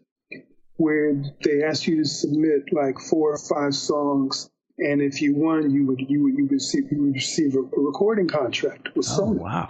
[0.77, 1.15] where
[1.45, 5.87] they asked you to submit like four or five songs, and if you won, you
[5.87, 9.21] would you would you would receive you would receive a, a recording contract with Oh,
[9.33, 9.39] Sony.
[9.39, 9.69] wow.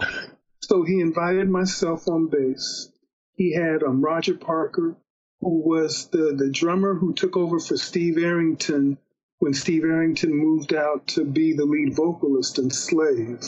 [0.61, 2.89] So he invited myself on bass.
[3.35, 4.95] He had um, Roger Parker,
[5.41, 8.97] who was the, the drummer who took over for Steve Arrington
[9.39, 13.41] when Steve Arrington moved out to be the lead vocalist in Slave.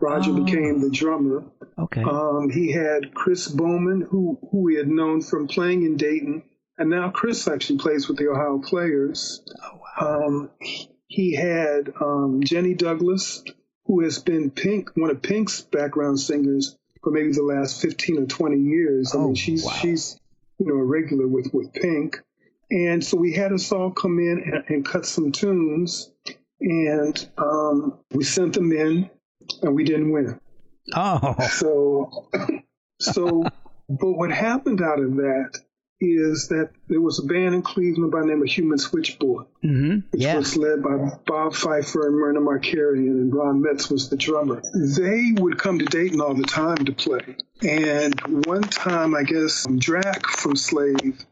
[0.00, 0.44] Roger Oh.
[0.44, 1.44] became the drummer.
[1.78, 2.02] Okay.
[2.02, 6.42] Um, he had Chris Bowman, who, who we had known from playing in Dayton,
[6.78, 9.42] and now Chris actually plays with the Ohio Players.
[10.00, 10.50] Oh Um,
[11.06, 13.42] he had um, Jenny Douglas,
[13.86, 18.26] who has been Pink, one of Pink's background singers for maybe the last 15 or
[18.26, 19.12] 20 years.
[19.14, 19.72] Oh, I Oh, mean, she's wow.
[19.72, 20.18] she's
[20.58, 22.16] you know a regular with with Pink,
[22.70, 26.12] and so we had us all come in and, and cut some tunes,
[26.60, 29.10] and um, we sent them in,
[29.62, 30.40] and we didn't win.
[30.94, 32.28] oh, So,
[33.00, 33.44] so,
[33.88, 35.60] but what happened out of that
[36.02, 39.98] is that there was a band in Cleveland by the name of Human Switchboard, hmm
[40.10, 40.36] which yeah.
[40.36, 44.62] was led by Bob Pfeiffer and Myrna Marcarian, and Ron Metz was the drummer.
[44.72, 47.36] They would come to Dayton all the time to play.
[47.62, 51.22] And one time, I guess, Drac from Slave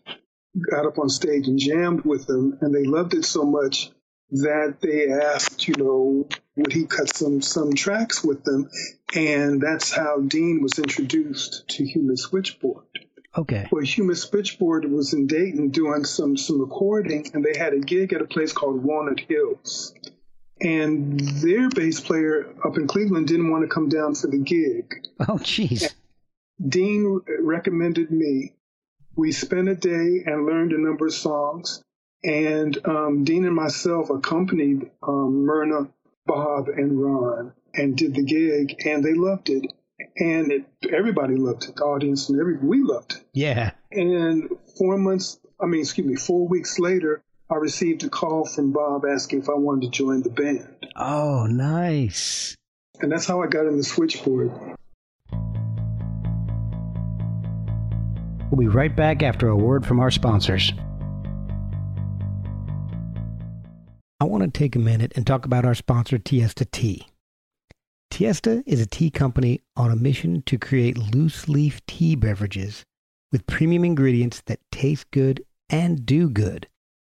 [0.71, 3.91] got up on stage and jammed with them, and they loved it so much
[4.31, 8.69] that they asked, you know, would he cut some some tracks with them?
[9.15, 12.85] And that's how Dean was introduced to Human Switchboard.
[13.37, 13.69] Okay.
[13.71, 18.13] Well, Human Switchboard was in Dayton doing some some recording, and they had a gig
[18.13, 19.95] at a place called Walnut Hills.
[20.61, 24.93] And their bass player up in Cleveland didn't want to come down for the gig.
[25.21, 25.95] Oh, jeez.
[26.67, 28.55] Dean recommended me.
[29.15, 31.83] We spent a day and learned a number of songs.
[32.25, 35.89] And um, Dean and myself accompanied um, Myrna,
[36.27, 37.53] Bob, and Ron.
[37.75, 39.65] and did the gig, and they loved it.
[40.17, 43.25] And it, everybody loved it, the audience and every we loved it.
[43.33, 43.73] Yeah.
[43.91, 48.73] And four months, I mean, excuse me, four weeks later, I received a call from
[48.73, 50.87] Bob asking if I wanted to join the band.
[50.97, 52.57] Oh, nice.
[53.01, 54.53] And that's how I got in the switchboard.
[58.51, 60.73] We'll be right back after a word from our sponsors.
[64.21, 67.07] I want to take a minute and talk about our sponsor, Tiesta Tea.
[68.11, 72.85] Tiesta is a tea company on a mission to create loose leaf tea beverages
[73.31, 76.67] with premium ingredients that taste good and do good.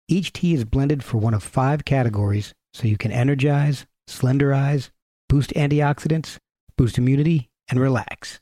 [0.10, 4.90] Each tea is blended for one of five categories so you can energize, slenderize,
[5.30, 6.38] boost antioxidants,
[6.78, 8.42] boost immunity, and relax.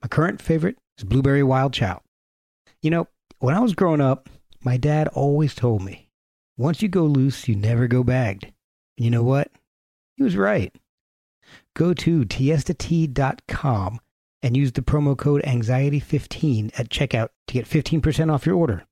[0.00, 2.02] My current favorite is Blueberry Wild Chow.
[2.82, 3.08] You know,
[3.40, 4.28] when I was growing up,
[4.62, 6.09] my dad always told me,
[6.60, 8.44] once you go loose, you never go bagged.
[8.44, 8.52] And
[9.04, 9.50] you know what?
[10.16, 10.74] He was right.
[11.74, 13.98] Go to tiestatea.com
[14.42, 18.84] and use the promo code anxiety15 at checkout to get 15% off your order.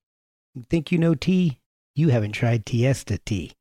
[0.71, 1.59] Think you know tea?
[1.95, 3.53] You haven't tried Tiesta tea.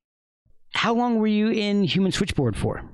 [0.73, 2.89] How long were you in Human Switchboard for?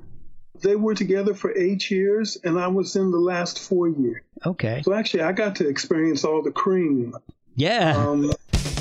[0.62, 4.24] They were together for eight years, and I was in the last four years.
[4.46, 4.82] Okay.
[4.84, 7.16] So actually, I got to experience all the cream.
[7.56, 7.98] Yeah.
[7.98, 8.32] Um,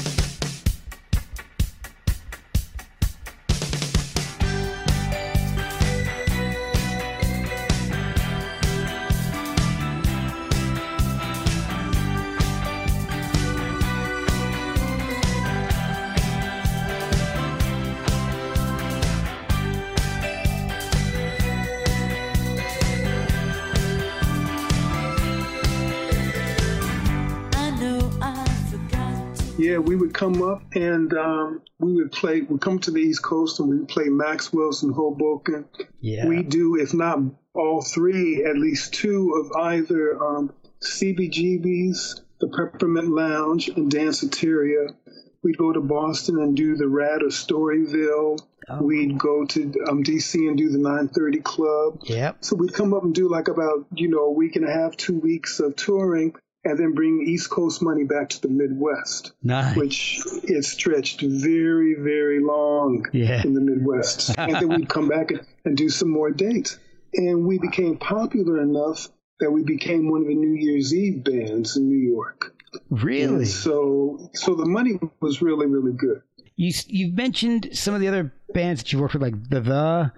[29.72, 32.42] yeah, we would come up and um, we would play.
[32.42, 35.64] We come to the East Coast and we would play Maxwell's in Hoboken.
[36.00, 36.26] yeah.
[36.26, 37.20] We do, if not
[37.54, 44.94] all three, at least two of either um, CBGB's, the Peppermint Lounge, and Danceteria.
[45.42, 48.40] We'd go to Boston and do the Rat or Storyville.
[48.68, 48.82] Oh.
[48.82, 52.00] We'd go to um, DC and do the 930 Club.
[52.04, 52.44] Yep.
[52.44, 54.96] So we'd come up and do like about, you know, a week and a half,
[54.96, 59.76] two weeks of touring, and then bring East Coast money back to the Midwest, Nice.
[59.76, 63.42] which it stretched very, very long Yeah.
[63.44, 64.34] in the Midwest.
[64.38, 66.78] and then we'd come back and, and do some more dates.
[67.14, 69.08] And we became popular enough
[69.40, 72.54] that we became one of the New Year's Eve bands in New York.
[72.90, 73.34] Really?
[73.34, 76.22] And so, so the money was really, really good.
[76.56, 80.12] You you've mentioned some of the other bands that you worked with, like the The.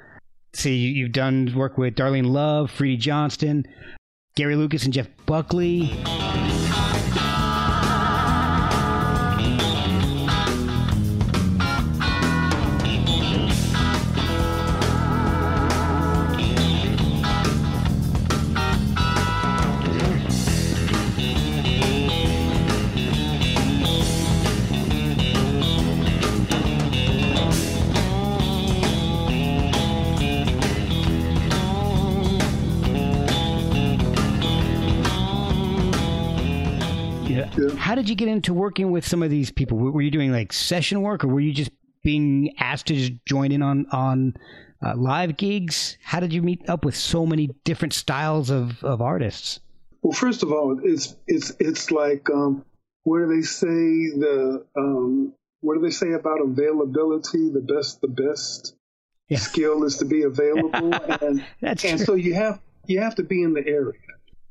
[0.53, 3.67] See, you, you've done work with Darlene Love, Freedy Johnston,
[4.37, 5.93] Gary Lucas, and Jeff Buckley.
[37.95, 39.79] How did you get into working with some of these people?
[39.79, 41.71] Were you doing like session work, or were you just
[42.03, 44.35] being asked to just join in on on
[44.85, 45.97] uh, live gigs?
[46.03, 49.61] How did you meet up with so many different styles of, of artists?
[50.03, 52.65] Well, first of all, it's it's it's like um,
[53.05, 57.49] what do they say the um, what do they say about availability?
[57.51, 58.75] The best, the best
[59.29, 59.39] Yeah.
[59.39, 62.07] skill is to be available, and That's and true.
[62.07, 64.01] so you have you have to be in the area.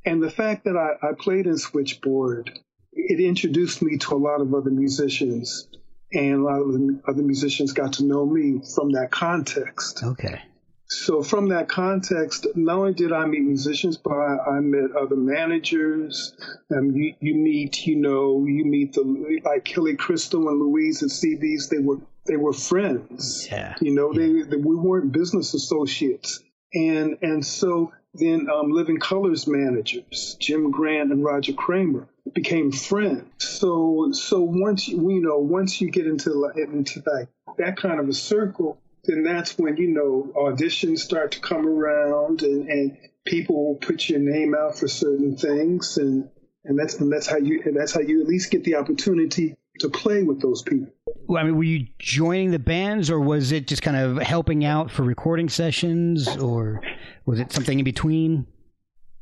[0.05, 2.49] And the fact that I, I played in Switchboard,
[2.95, 5.67] it introduced me to a lot of other musicians,
[6.11, 10.03] and a lot of the other musicians got to know me from that context.
[10.03, 10.41] Okay.
[10.87, 15.15] So from that context, not only did I meet musicians, but I, I met other
[15.15, 16.33] managers.
[16.71, 21.09] Um, you, you meet, you know, you meet the like Hilly Kristal and Louise and
[21.09, 21.69] CB's.
[21.69, 23.47] They were they were friends.
[23.49, 23.75] Yeah.
[23.81, 26.43] You know, they, they we weren't business associates.
[26.73, 33.25] And and so then um, Living Colour's managers, Jim Grant and Roger Kramer, became friends.
[33.37, 38.13] So so once you know once you get into into that that kind of a
[38.13, 44.09] circle, then that's when you know auditions start to come around and, and people put
[44.09, 46.29] your name out for certain things and
[46.65, 49.55] and that's and that's how you and that's how you at least get the opportunity
[49.79, 50.87] to play with those people.
[51.27, 54.65] Well, I mean, were you joining the bands, or was it just kind of helping
[54.65, 56.81] out for recording sessions, or
[57.25, 58.47] was it something in between?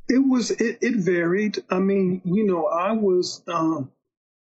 [0.08, 1.64] It was it, it varied.
[1.70, 3.92] I mean, you know, I was um,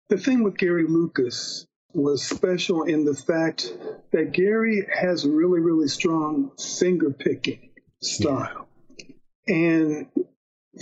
[0.10, 3.74] the thing with Gary Lucas was special in the fact
[4.12, 7.70] that Gary has a really really strong finger picking
[8.02, 8.68] style.
[9.48, 10.08] And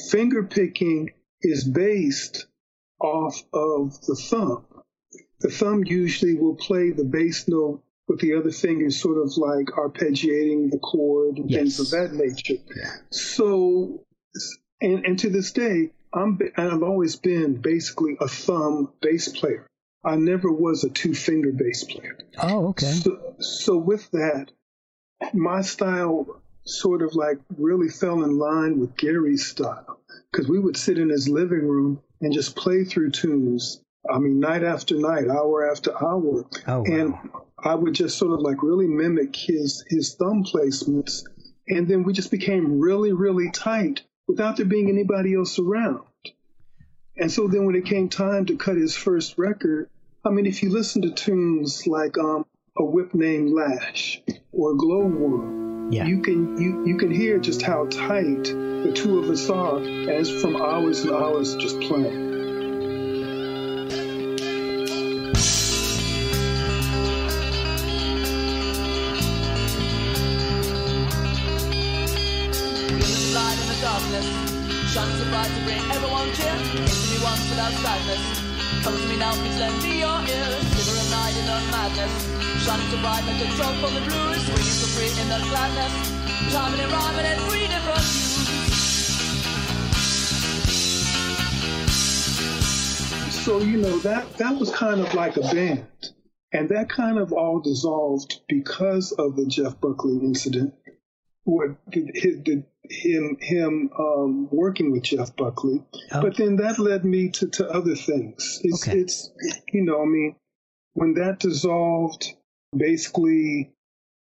[0.09, 1.11] finger picking
[1.41, 2.47] is based
[2.99, 4.65] off of the thumb.
[5.39, 9.67] The thumb usually will play the bass note with the other fingers sort of like
[9.67, 11.59] arpeggiating the chord and yes.
[11.59, 12.55] things of that nature.
[12.75, 12.95] Yeah.
[13.09, 14.03] So,
[14.81, 19.67] and, and to this day, I'm, I've always been basically a thumb bass player.
[20.03, 22.17] I never was a two finger bass player.
[22.37, 22.87] Oh, okay.
[22.87, 24.51] So, so with that,
[25.33, 29.99] my style sort of like really fell in line with Gary's style
[30.31, 33.81] because we would sit in his living room and just play through tunes.
[34.11, 36.45] I mean, night after night, hour after hour.
[36.67, 36.83] Oh, wow.
[36.83, 37.15] And
[37.63, 41.23] I would just sort of like really mimic his his thumb placements,
[41.67, 46.01] and then we just became really really tight without there being anybody else around.
[47.17, 49.89] And so then when it came time to cut his first record,
[50.23, 52.45] I mean, if you listen to tunes like um,
[52.77, 56.05] a whip named Lash or Glowworm, yeah.
[56.05, 60.29] you can you, you can hear just how tight the two of us are as
[60.29, 62.26] from hours and hours just playing.
[77.57, 78.21] Without sadness.
[78.85, 80.61] To me now, please lend me your ears.
[80.77, 82.13] Shiver a night in the madness.
[82.61, 84.01] Shining so bright like a from the.
[84.45, 85.93] Swinging so free in the gladness.
[86.53, 87.41] Charming and rhyming and.
[93.31, 95.87] So, you know, that, that was kind of like a band.
[96.51, 100.75] And that kind of all dissolved because of the Jeff Buckley incident.
[101.45, 105.83] What the, him him um, working with Jeff Buckley.
[106.11, 106.21] Oh.
[106.21, 108.59] But then that led me to, to other things.
[108.63, 108.99] It's, okay.
[108.99, 109.31] it's
[109.71, 110.35] you know, I mean,
[110.93, 112.33] when that dissolved,
[112.75, 113.71] basically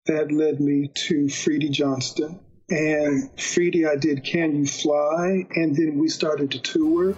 [0.06, 2.40] that led me to Freedy Johnston.
[2.70, 5.46] And Freedy, I did Can You Fly?
[5.56, 7.16] And then we started to tour.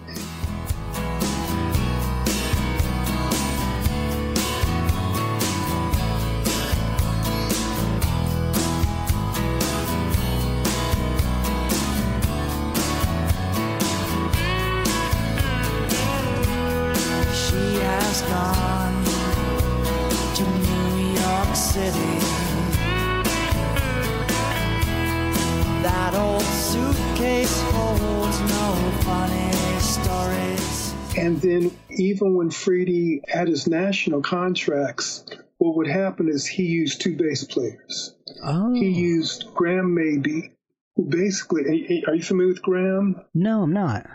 [31.27, 35.25] And then even when Freedy had his national contracts,
[35.57, 38.15] what would happen is he used two bass players.
[38.41, 38.73] Oh.
[38.73, 40.51] He used Graham Maby,
[40.95, 43.21] who basically, are you familiar with Graham?
[43.33, 44.05] No, I'm not.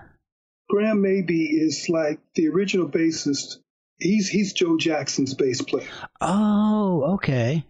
[0.70, 3.56] Graham Maby is like the original bassist.
[3.98, 5.88] He's he's Joe Jackson's bass player.
[6.20, 7.66] Oh, okay.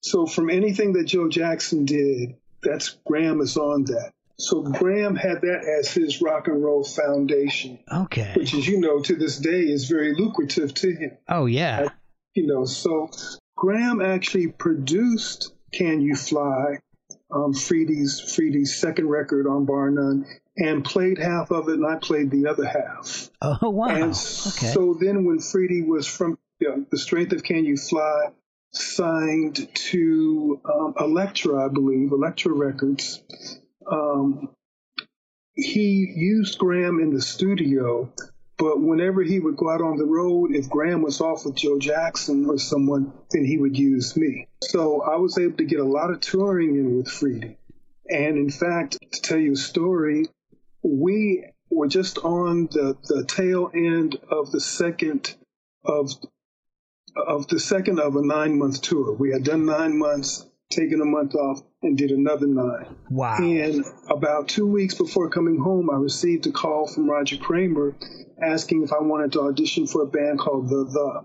[0.00, 4.12] So from anything that Joe Jackson did, that's Graham is on that.
[4.40, 7.78] So Graham had that as his rock and roll foundation.
[7.92, 8.32] Okay.
[8.36, 11.18] Which, as you know, to this day is very lucrative to him.
[11.28, 11.88] Oh, yeah.
[12.34, 13.10] you know, so
[13.56, 16.78] Graham actually produced Can You Fly,
[17.30, 20.26] um, Freedy's, Freedy's second record on Bar None,
[20.56, 23.30] and played half of it, and I played the other half.
[23.42, 23.88] Oh, wow.
[23.88, 24.14] And okay.
[24.14, 28.28] so then when Freedy was from you know, The Strength of Can You Fly,
[28.72, 33.22] signed to um, Elektra, I believe, Elektra Records,
[33.90, 34.50] um,
[35.54, 38.12] he used Graham in the studio,
[38.56, 41.78] but whenever he would go out on the road, if Graham was off with Joe
[41.78, 44.48] Jackson or someone, then he would use me.
[44.62, 47.56] So I was able to get a lot of touring in with Freedy.
[48.08, 50.26] And in fact, to tell you a story,
[50.82, 55.34] we were just on the, the tail end of the second
[55.84, 56.12] of
[57.16, 59.12] of the second of a nine month tour.
[59.12, 62.96] We had done nine months taken a month off and did another nine.
[63.10, 63.38] Wow.
[63.38, 67.96] And about two weeks before coming home, I received a call from Roger Kramer
[68.42, 71.24] asking if I wanted to audition for a band called The The.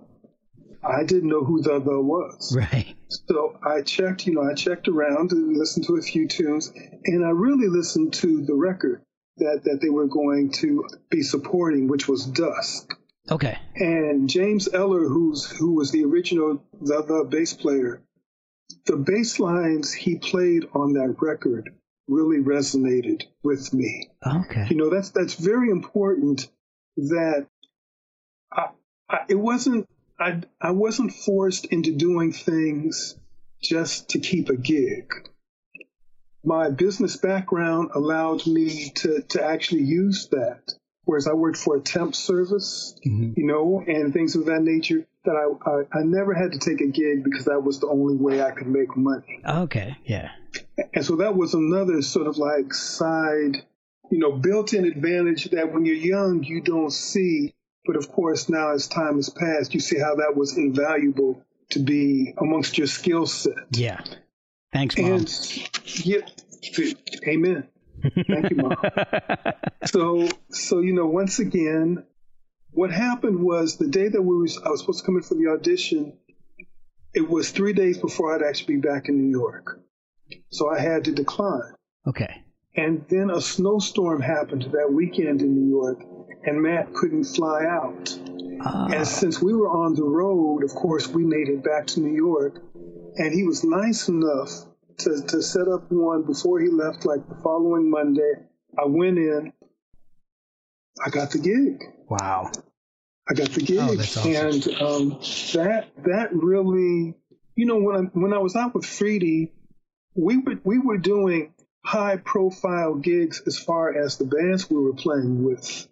[0.84, 2.56] I didn't know who The The was.
[2.56, 2.96] Right.
[3.08, 6.72] So I checked, you know, I checked around and listened to a few tunes,
[7.06, 9.04] and I really listened to the record
[9.38, 12.94] that, that they were going to be supporting, which was Dusk.
[13.30, 13.58] Okay.
[13.76, 18.04] And James Eller, who's who was the original the the bass player,
[18.86, 21.74] the bass lines he played on that record
[22.08, 24.10] really resonated with me.
[24.26, 24.68] Okay.
[24.70, 26.48] You know, that's that's very important
[26.98, 27.48] that
[28.52, 28.68] I,
[29.10, 29.88] I, it wasn't
[30.20, 33.18] I I wasn't forced into doing things
[33.62, 35.12] just to keep a gig.
[36.44, 40.74] My business background allowed me to to actually use that.
[41.06, 43.34] Whereas I worked for a temp service, mm-hmm.
[43.40, 46.82] you know, and things of that nature that I, I, I never had to take
[46.82, 49.42] a gig because that was the only way I could make money.
[49.48, 50.32] Okay, yeah.
[50.94, 53.58] And so that was another sort of like side,
[54.12, 57.54] you know, built in advantage that when you're young, you don't see.
[57.86, 61.80] But of course, now as time has passed, you see how that was invaluable to
[61.80, 63.54] be amongst your skill set.
[63.72, 64.02] Yeah.
[64.74, 65.12] Thanks, Mom.
[65.12, 66.22] And yeah,
[67.28, 67.68] amen.
[68.28, 68.76] Thank you, Mom.
[69.86, 72.04] so, so you know, once again,
[72.76, 75.36] what happened was the day that we was I was supposed to come in for
[75.36, 76.18] the audition.
[77.14, 79.80] It was three days before I'd actually be back in New York,
[80.50, 81.74] so I had to decline.
[82.06, 82.44] Okay.
[82.76, 86.04] And then a snowstorm happened that weekend in New York,
[86.44, 88.20] and Matt couldn't fly out.
[88.62, 88.88] Ah.
[88.92, 92.14] And since we were on the road, of course, we made it back to New
[92.14, 92.62] York.
[93.18, 94.50] And he was nice enough
[94.98, 98.34] to, to set up one before he left, like the following Monday.
[98.78, 99.54] I went in,
[101.04, 101.84] I got the gig.
[102.10, 102.52] Wow.
[103.30, 104.32] I got the gig, Oh, that's awesome.
[104.36, 105.10] and um,
[105.54, 107.16] that that really,
[107.56, 109.52] you know, when I when I was out with Freedy,
[110.16, 114.94] we were we were doing high profile gigs as far as the bands we were
[114.94, 115.88] playing with,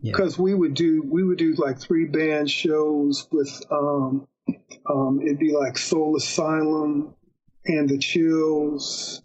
[0.00, 0.12] Yeah.
[0.12, 4.28] because we would do we would do like three band shows with um,
[4.88, 7.14] um, it'd be like Soul Asylum
[7.64, 9.20] and the Chills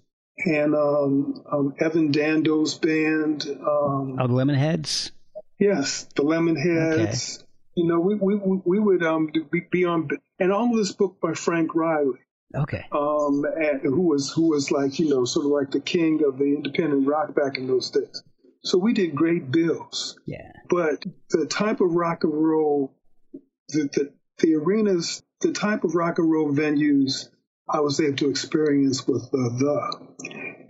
[0.46, 3.46] and um, um, Evan Dando's band.
[3.50, 5.12] Um, Oh, the Lemonheads?
[5.60, 7.44] Yes, the Lemonheads.
[7.76, 11.18] You know, we we we would um be, be on and all of this book
[11.22, 12.20] by Frank Riley,
[12.56, 12.84] Okay.
[12.92, 16.38] um, and who was who was like you know sort of like the king of
[16.38, 18.24] the independent rock back in those days.
[18.64, 20.52] So we did great bills, Yeah.
[20.70, 22.94] but the type of rock and roll,
[23.70, 27.30] the the, the arenas, the type of rock and roll venues
[27.72, 29.98] I was able to experience with uh, the,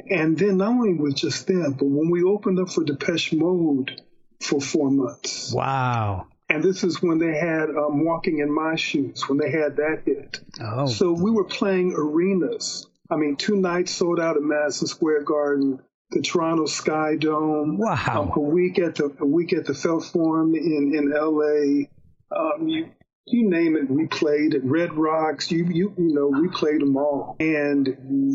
[0.10, 4.02] and then not only with just them, but when we opened up for Depeche Mode
[4.40, 5.52] for four months.
[5.52, 6.28] Wow.
[6.50, 10.04] And this is when they had um, Walking in My Shoes, when they had that
[10.06, 10.42] hit.
[10.62, 10.86] Oh.
[10.86, 12.88] So we were playing arenas.
[13.10, 15.80] I mean, two nights sold out at Madison Square Garden,
[16.12, 17.78] the Toronto Sky Dome.
[17.78, 18.24] Wow.
[18.24, 21.90] Um, a week at the a week at the Felt Forum in in L.A.
[22.36, 22.92] Um, you
[23.26, 25.52] you name it, we played at Red Rocks.
[25.52, 27.88] You you you know, we played them all, and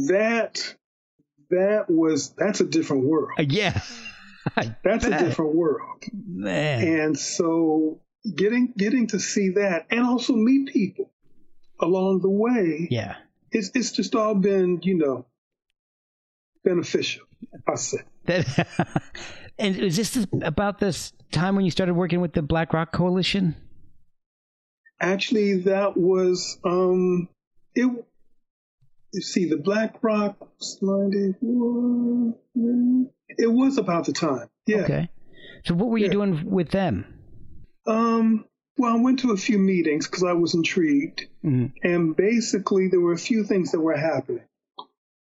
[0.08, 0.74] that
[1.50, 3.30] that was that's a different world.
[3.38, 3.80] Uh, yeah.
[4.84, 6.04] That's a different world.
[6.12, 6.86] Man.
[6.86, 8.00] And so
[8.32, 11.10] getting getting to see that and also meet people
[11.80, 13.16] along the way, yeah.
[13.50, 15.26] it's it's just all been, you know,
[16.64, 17.26] beneficial,
[17.68, 17.98] I say.
[18.26, 18.68] That,
[19.58, 23.56] and is this about this time when you started working with the Black Rock Coalition?
[25.00, 27.28] Actually that was um
[27.74, 28.04] it
[29.12, 30.36] you see the Black Rock
[30.82, 32.34] 91,
[33.28, 34.48] it was about the time.
[34.66, 34.78] Yeah.
[34.78, 35.08] Okay.
[35.64, 36.12] So what were you Yeah.
[36.12, 37.04] doing with them?
[37.86, 38.44] Um
[38.78, 41.28] well, I went to a few meetings because I was intrigued.
[41.42, 41.72] Mhm.
[41.82, 44.44] And basically, there were a few things that were happening.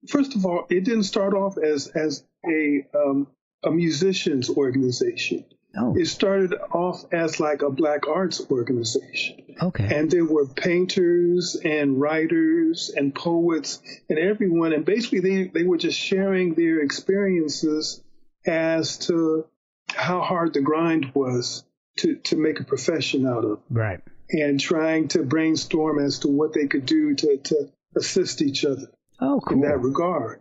[0.09, 3.29] First of all, it didn't start off as as a um,
[3.63, 5.45] a musicians organization.
[5.77, 9.99] Oh, It started off as like a black arts organization, okay.
[9.99, 15.79] and there were painters and writers and poets and everyone, and basically they they were
[15.79, 18.03] just sharing their experiences
[18.47, 19.47] as to
[19.89, 21.65] how hard the grind was
[21.99, 24.01] to to make a profession out of right.
[24.31, 28.87] and trying to brainstorm as to what they could do to, to assist each other
[29.21, 30.41] Oh, in that regard.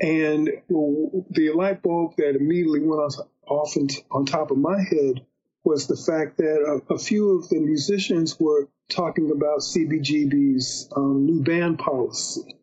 [0.00, 3.14] And the light bulb that immediately went off
[3.50, 3.76] off
[4.10, 5.24] on, top of my head
[5.64, 11.26] was the fact that a, a few of the musicians were talking about CBGB's um,
[11.26, 12.56] new band policy.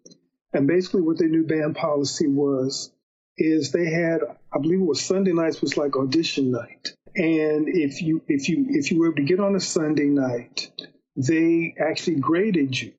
[0.54, 2.92] And basically, what their new band policy was
[3.38, 4.22] is they had,
[4.54, 6.94] I believe it was Sunday nights was like audition night.
[7.16, 10.70] And if you if you if you were able to get on a Sunday night,
[11.16, 12.94] they actually graded you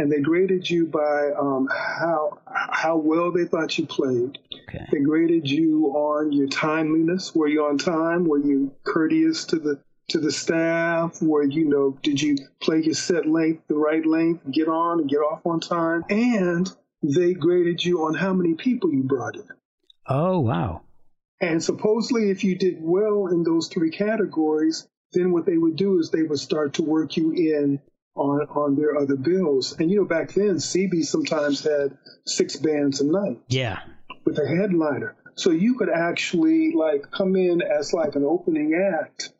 [0.00, 4.38] and they graded you by um, how how well they thought you played.
[4.68, 4.86] Okay.
[4.90, 7.34] They graded you on your timeliness.
[7.34, 8.24] Were you on time?
[8.24, 11.20] Were you courteous to the to the staff?
[11.20, 14.50] Were you know did you play your set length the right length?
[14.50, 16.04] Get on and get off on time.
[16.08, 16.70] And
[17.02, 19.48] they graded you on how many people you brought in.
[20.06, 20.82] Oh, wow.
[21.40, 25.98] And supposedly, if you did well in those three categories, then what they would do
[25.98, 27.80] is they would start to work you in
[28.20, 29.74] on on their other bills.
[29.78, 31.96] And you know, back then, CB sometimes had
[32.26, 33.78] six bands a night Yeah.
[34.24, 39.30] with a headliner, so you could actually like come in as like an opening act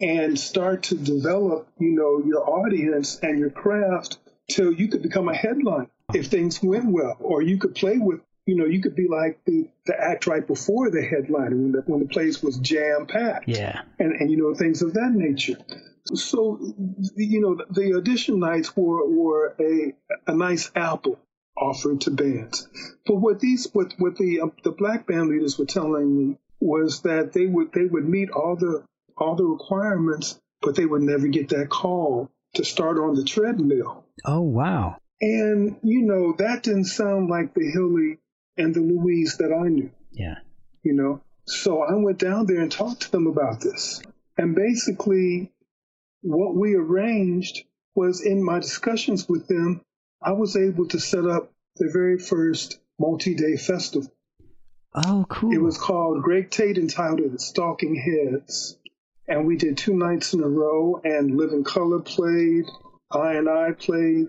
[0.00, 4.18] and start to develop, you know, your audience and your craft
[4.50, 8.20] till you could become a headliner if things went well, or you could play with.
[8.48, 11.82] You know, you could be like the, the act right before the headliner when the,
[11.86, 13.80] when the place was jam packed Yeah.
[13.98, 15.56] and, and you know things of that nature.
[16.14, 16.58] So
[17.16, 19.94] you know the audition nights were were a
[20.26, 21.18] a nice apple
[21.56, 22.68] offered to bands.
[23.06, 27.02] But what these what what the uh, the black band leaders were telling me was
[27.02, 28.84] that they would they would meet all the
[29.16, 34.04] all the requirements, but they would never get that call to start on the treadmill.
[34.24, 34.96] Oh wow!
[35.20, 38.18] And you know that didn't sound like the Hilly
[38.56, 39.90] and the Louise that I knew.
[40.12, 40.36] Yeah.
[40.82, 44.00] You know, so I went down there and talked to them about this.
[44.38, 45.52] And basically,
[46.22, 47.64] what we arranged
[47.94, 49.80] was in my discussions with them,
[50.22, 54.10] I was able to set up the very first multi day festival.
[54.94, 55.52] Oh, cool.
[55.52, 58.78] It was called Greg Tate entitled The Stalking Heads.
[59.28, 62.64] And we did two nights in a row, and Living Colour played.
[63.10, 64.28] I and I played.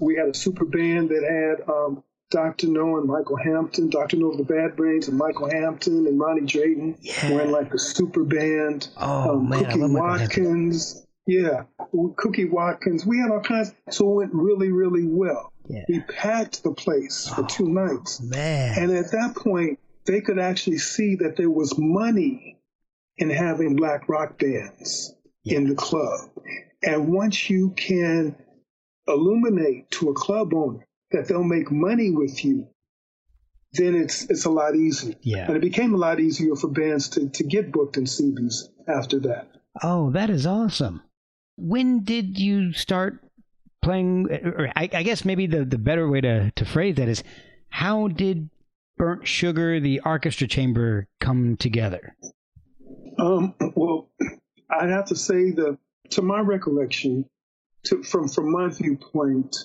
[0.00, 2.66] We had a super band that had um, Dr.
[2.68, 4.16] Know and Michael Hampton, Dr.
[4.16, 7.32] Know of the Bad Brains and Michael Hampton and Ronnie Drayton Yeah.
[7.32, 8.88] were in like the super band.
[8.96, 11.06] Oh, um, man, Cookie Watkins.
[11.26, 11.64] Yeah,
[12.16, 13.06] Cookie Watkins.
[13.06, 13.72] We had all kinds.
[13.90, 15.52] So it went really, really well.
[15.68, 15.84] Yeah.
[15.88, 18.20] We packed the place for two oh, nights.
[18.20, 18.74] Man.
[18.76, 22.58] And at that point, they could actually see that there was money
[23.18, 25.14] in having black rock bands
[25.44, 26.30] in the club.
[26.82, 28.36] And once you can
[29.06, 32.68] illuminate to a club owner that they'll make money with you,
[33.74, 35.14] then it's it's a lot easier.
[35.22, 35.46] Yeah.
[35.46, 39.20] And it became a lot easier for bands to, to get booked in CBs after
[39.20, 39.48] that.
[39.82, 41.02] Oh, that is awesome.
[41.56, 43.22] When did you start
[43.82, 44.28] playing?
[44.30, 47.22] Or I, I guess maybe the, the better way to, to phrase that is
[47.68, 48.48] how did
[48.96, 52.16] Burnt Sugar, the Arkestra chamber, come together?
[53.18, 54.10] Um, well,
[54.70, 55.78] I'd have to say that,
[56.10, 57.24] to my recollection,
[57.84, 59.56] to, from from my viewpoint,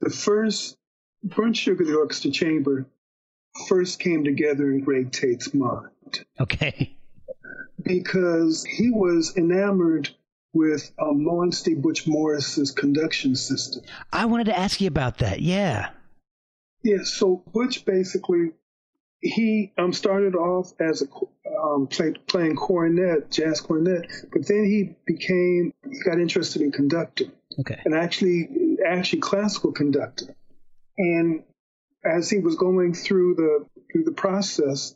[0.00, 0.76] the first
[1.22, 2.86] Burnt Sugar, the Arkestra Chamber,
[3.68, 6.96] first came together in Greg Tate's mind Okay.
[7.82, 10.08] because he was enamored
[10.52, 11.74] with um, Lawrence D.
[11.74, 13.82] Butch Morris's conduction system.
[14.12, 15.40] I wanted to ask you about that.
[15.40, 15.90] Yeah.
[16.82, 18.52] Yeah, so Butch basically
[19.20, 21.06] he um, started off as a
[21.62, 27.30] um, play, playing cornet, jazz cornet, but then he became he got interested in conducting
[27.58, 27.78] Okay.
[27.84, 28.48] and actually
[28.86, 30.34] actually classical conducting.
[30.96, 31.42] And
[32.02, 34.94] as he was going through the through the process,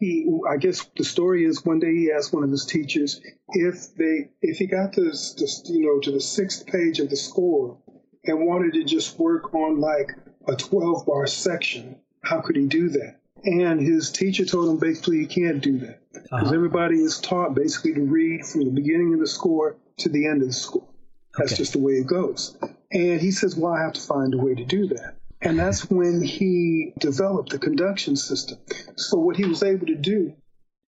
[0.00, 3.20] he I guess the story is one day he asked one of his teachers
[3.50, 7.10] if they if he got to this, this you know to the sixth page of
[7.10, 7.78] the score
[8.24, 10.10] and wanted to just work on like
[10.48, 13.20] a 12 bar section, how could he do that?
[13.44, 16.54] And his teacher told him basically he can't do that because Uh-huh.
[16.54, 20.42] everybody is taught basically to read from the beginning of the score to the end
[20.42, 20.86] of the score.
[21.38, 21.58] That's Okay.
[21.58, 22.56] just the way it goes.
[22.90, 25.16] And he says, well, I have to find a way to do that.
[25.42, 28.58] And that's when he developed the conduction system.
[28.96, 30.34] So what he was able to do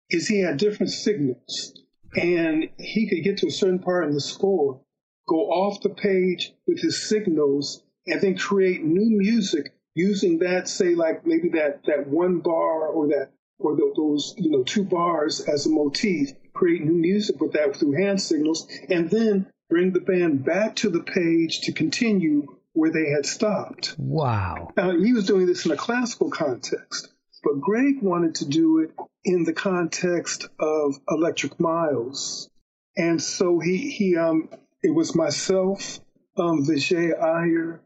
[0.10, 1.74] is he had different signals
[2.16, 4.82] and he could get to a certain part in the score,
[5.28, 10.94] go off the page with his signals and then create new music using that, say
[10.94, 15.42] like maybe that, that one bar or that, or tho- those, you know, two bars
[15.42, 20.02] as a motif, create new music with that through hand signals and then bring the
[20.02, 23.96] band back to the page to continue where they had stopped.
[23.98, 24.72] Wow.
[24.76, 27.08] Now, he was doing this in a classical context,
[27.44, 28.92] but Greg wanted to do it
[29.24, 32.50] in the context of Electric Miles.
[32.98, 34.50] And so he, he um,
[34.84, 36.00] it was myself,
[36.38, 37.82] um, Vijay Iyer,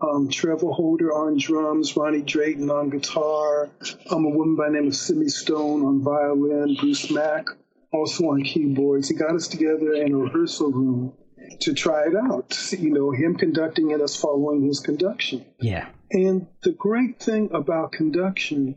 [0.00, 3.70] um, Trevor Holder on drums, Ronnie Drayton on guitar,
[4.10, 7.46] um, a woman by the name of Simi Stone on violin, Bruce Mack
[7.92, 9.08] also on keyboards.
[9.08, 11.12] He got us together in a rehearsal room
[11.60, 12.72] to try it out.
[12.72, 15.44] You know, him conducting and us following his conduction.
[15.60, 15.88] Yeah.
[16.10, 18.76] And the great thing about conduction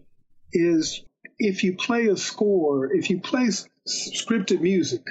[0.51, 1.03] is
[1.37, 5.03] if you play a score, if you play s- scripted music,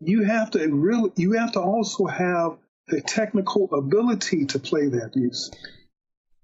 [0.00, 2.58] you have to really, you have to also have
[2.88, 5.58] the technical ability to play that music.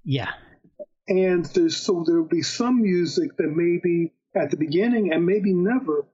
[0.05, 0.31] Yeah.
[1.09, 6.07] And there's so there'll be some music that maybe at the beginning and maybe never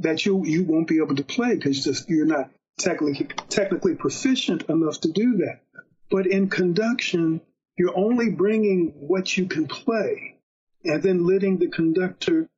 [0.00, 4.64] that you you won't be able to play because just you're not technically technically proficient
[4.68, 5.60] enough to do that.
[6.10, 7.40] But in conduction,
[7.78, 10.36] you're only bringing what you can play,
[10.84, 12.48] and then letting the conductor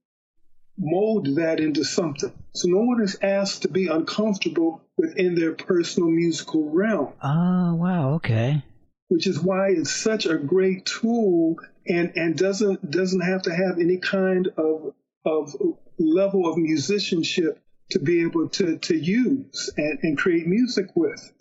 [0.77, 2.33] mold that into something.
[2.55, 8.15] So no one is asked to be uncomfortable within their personal musical realm Oh, wow.
[8.15, 8.65] Okay.
[9.09, 11.57] which is why it's such a great tool
[11.87, 14.95] and, and doesn't doesn't have to have any kind of
[15.25, 15.55] of
[15.99, 17.61] level of musicianship
[17.91, 21.33] to be able to, to use and, and create music with.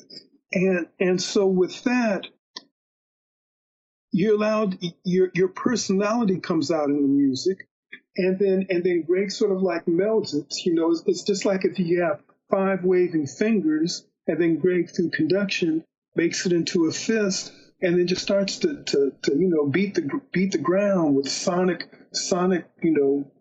[0.52, 2.28] And and so with that,
[4.12, 7.68] you're allowed your your personality comes out in the music
[8.18, 10.54] and then and then Greg sort of like melds it.
[10.66, 14.90] You know, it's, it's just like if you have five waving fingers, and then Greg
[14.96, 15.84] through conduction
[16.16, 19.96] makes it into a fist, and then just starts to, to, to you know beat
[19.96, 23.32] the beat the ground with sonic sonic you know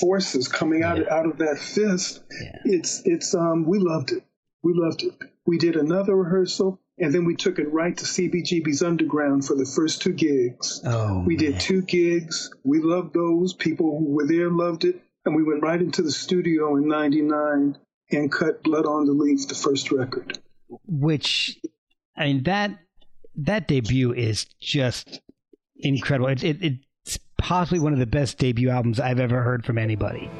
[0.00, 1.14] forces coming out Yeah.
[1.14, 2.22] out of that fist.
[2.42, 2.58] Yeah.
[2.64, 4.22] It's it's um we loved it.
[4.62, 5.12] We loved it.
[5.46, 9.66] We did another rehearsal and then we took it right to CBGB's Underground for the
[9.66, 10.80] first two gigs.
[10.86, 12.50] Oh, We did two gigs.
[12.62, 13.52] We loved those.
[13.52, 15.00] People who were there loved it.
[15.26, 17.76] And we went right into the studio in 99
[18.10, 20.38] and cut Blood on the Leaf, the first record.
[20.86, 21.58] which
[22.16, 22.78] I mean that
[23.36, 25.20] that debut is just
[25.76, 26.28] incredible.
[26.28, 26.83] It, it, it's
[27.44, 30.30] possibly one of the best debut albums I've ever heard from anybody.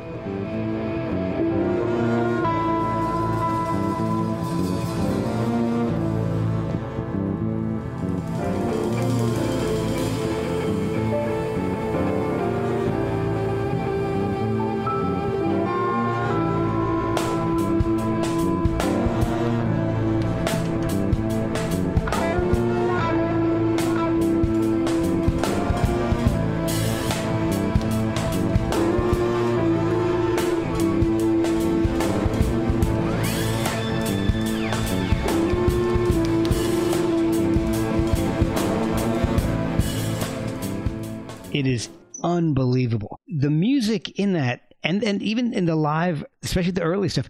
[45.25, 47.29] Even in the live, especially the early stuff,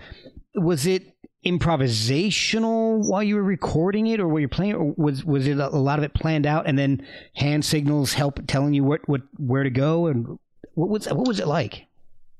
[0.54, 1.14] was it
[1.44, 5.68] improvisational while you were recording it, or were you playing, or was was it a
[5.68, 9.62] lot of it planned out, and then hand signals help telling you what what where
[9.62, 10.38] to go, and
[10.74, 11.86] what was what was it like?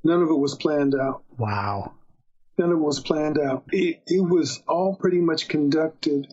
[0.05, 1.25] None of it was planned out.
[1.39, 1.95] Wow.
[2.59, 3.65] None of it was planned out.
[3.73, 6.33] It, it was all pretty much conducted.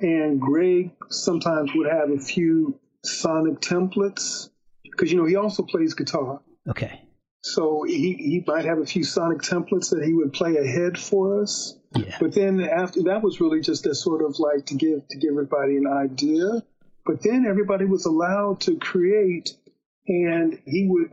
[0.00, 4.50] And Greg sometimes would have a few sonic templates
[4.84, 6.40] because, you know, he also plays guitar.
[6.68, 7.00] Okay.
[7.48, 11.42] So he, he might have a few sonic templates that he would play ahead for
[11.42, 11.78] us.
[11.94, 12.16] Yeah.
[12.18, 15.30] But then after that was really just a sort of like to give to give
[15.30, 16.64] everybody an idea.
[17.04, 19.56] But then everybody was allowed to create,
[20.08, 21.12] and he would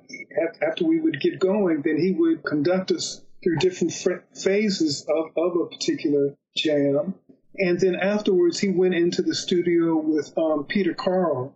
[0.67, 5.25] after we would get going, then he would conduct us through different fr- phases of,
[5.37, 7.13] of a particular jam.
[7.57, 11.55] And then afterwards, he went into the studio with um, Peter Carl,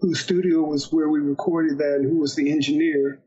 [0.00, 3.20] whose studio was where we recorded that, and who was the engineer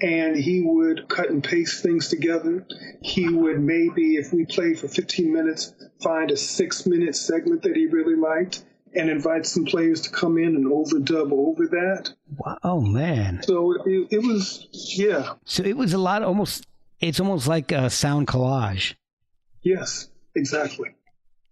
[0.00, 2.66] and he would cut and paste things together.
[3.02, 5.72] He would maybe, if we played for 15 minutes,
[6.02, 10.38] find a six minute segment that he really liked and invite some players to come
[10.38, 12.12] in and overdub over that.
[12.36, 12.58] Wow.
[12.62, 13.42] Oh man.
[13.42, 16.22] So it, it was, yeah, So it was a lot.
[16.22, 16.66] Almost.
[16.98, 18.94] It's almost like a sound collage.
[19.62, 20.90] yes, exactly.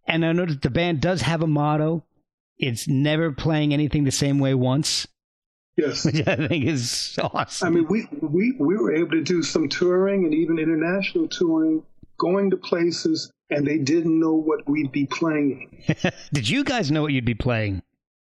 [0.07, 2.05] And I know that the band does have a motto.
[2.59, 5.07] It's never playing anything the same way once,
[5.77, 6.05] Yes.
[6.07, 7.69] which I think is awesome.
[7.69, 11.83] I mean, we, we, we were able to do some touring and even international touring,
[12.19, 15.85] going to places, and they didn't know what we'd be playing.
[16.33, 17.83] Did you guys know what you'd be playing?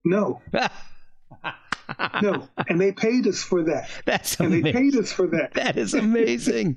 [0.05, 0.40] No,
[2.22, 2.49] no.
[2.68, 3.88] And they paid us for that.
[4.05, 5.55] That's And they paid us for that.
[5.55, 6.76] That is amazing.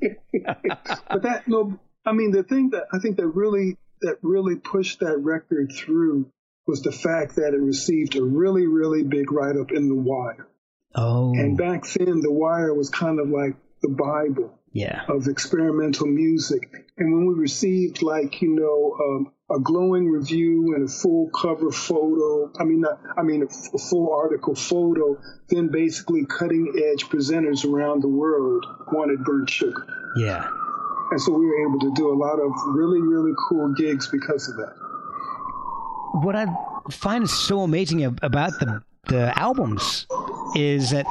[1.09, 4.99] but that no i mean the thing that i think that really that really pushed
[4.99, 6.30] that record through
[6.68, 10.47] was the fact that it received a really really big write-up in the wire
[10.95, 15.03] oh, and back then the wire was kind of like the bible yeah.
[15.07, 20.89] of experimental music and when we received like you know um, a glowing review and
[20.89, 25.17] a full cover photo i mean not, i mean a, f- a full article photo
[25.49, 29.85] then basically cutting edge presenters around the world wanted burnt sugar
[30.17, 30.43] Yeah.
[31.11, 34.49] and so we were able to do a lot of really, really cool gigs because
[34.49, 34.73] of that.
[36.23, 36.45] What I
[36.89, 40.08] find so amazing about the the albums
[40.56, 41.06] is that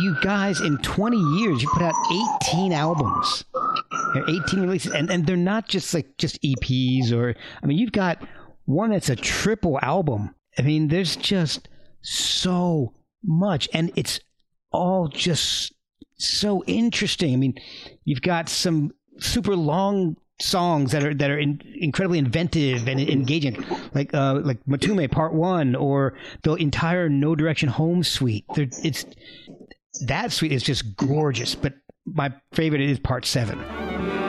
[0.00, 1.94] you guys in 20 years you put out
[2.48, 3.44] 18 albums.
[4.14, 7.92] There 18 releases and and they're not just like just EPs or I mean you've
[7.92, 8.26] got
[8.64, 10.34] one that's a triple album.
[10.58, 11.68] I mean there's just
[12.02, 14.20] so much and it's
[14.72, 15.72] all just
[16.18, 17.32] so interesting.
[17.32, 17.54] I mean,
[18.04, 23.64] you've got some super long songs that are that are in, incredibly inventive and engaging,
[23.94, 28.44] like uh, like Matume Part One or the entire No Direction Home Suite.
[28.54, 29.04] They're, it's
[30.02, 31.74] that suite is just gorgeous, but
[32.04, 34.25] my favorite is Part Seven.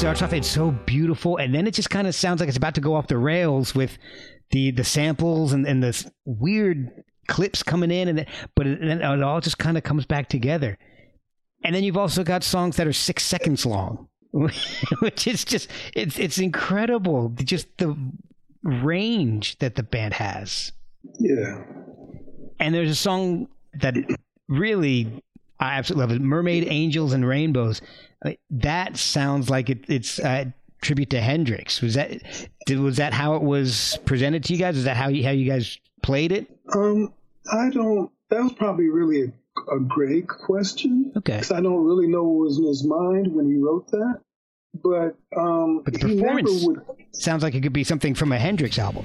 [0.00, 2.74] Starts off, it's so beautiful, and then it just kind of sounds like it's about
[2.74, 3.98] to go off the rails with
[4.50, 8.26] the the samples and and the weird clips coming in, and the,
[8.56, 10.78] but it, and it all just kind of comes back together.
[11.64, 16.18] And then you've also got songs that are six seconds long, which is just it's
[16.18, 17.28] it's incredible.
[17.34, 17.94] Just the
[18.62, 20.72] range that the band has.
[21.18, 21.62] Yeah.
[22.58, 23.96] And there's a song that
[24.48, 25.22] really
[25.60, 26.22] I absolutely love it.
[26.22, 27.80] Mermaid Angels and Rainbows.
[28.50, 31.80] That sounds like it, it's a tribute to Hendrix.
[31.80, 32.20] Was that
[32.66, 34.76] did, was that how it was presented to you guys?
[34.76, 36.46] Is that how you, how you guys played it?
[36.74, 37.12] Um,
[37.52, 38.10] I don't.
[38.30, 41.12] That was probably really a, a great question.
[41.16, 41.34] Okay.
[41.36, 44.20] Because I don't really know what was in his mind when he wrote that.
[44.82, 46.80] But um, But the performance would.
[47.12, 49.04] sounds like it could be something from a Hendrix album.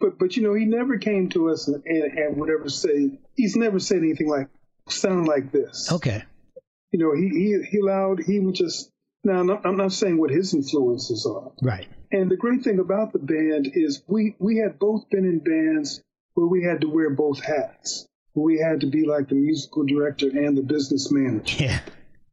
[0.00, 3.18] But but you know, he never came to us and, and, and would ever say.
[3.34, 4.48] He's never said anything like
[4.88, 5.90] sound like this.
[5.90, 6.24] Okay.
[6.92, 8.20] You know, he he he allowed.
[8.20, 8.90] He would just.
[9.24, 11.50] Now, I'm not, I'm not saying what his influences are.
[11.60, 11.88] Right.
[12.12, 16.00] And the great thing about the band is we we had both been in bands
[16.34, 18.06] where we had to wear both hats.
[18.32, 21.64] Where we had to be like the musical director and the business manager.
[21.64, 21.80] Yeah.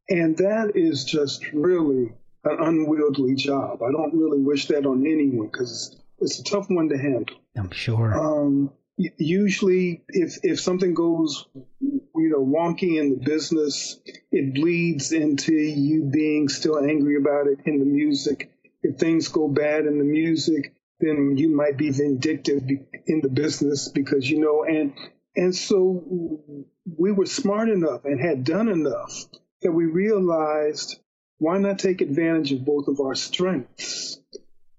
[0.08, 2.14] And that is just really
[2.44, 3.82] an unwieldy job.
[3.82, 7.36] I don't really wish that on anyone because it's a tough one to handle.
[7.58, 8.14] I'm sure.
[8.14, 11.46] Um, usually, if if something goes,
[11.82, 14.00] you know, wonky in the business,
[14.32, 18.52] it bleeds into you being still angry about it in the music.
[18.82, 22.64] If things go bad in the music, then you might be vindictive
[23.08, 24.94] in the business because you know, and
[25.36, 26.66] and so
[26.98, 29.26] we were smart enough and had done enough
[29.62, 31.00] that we realized
[31.38, 34.20] why not take advantage of both of our strengths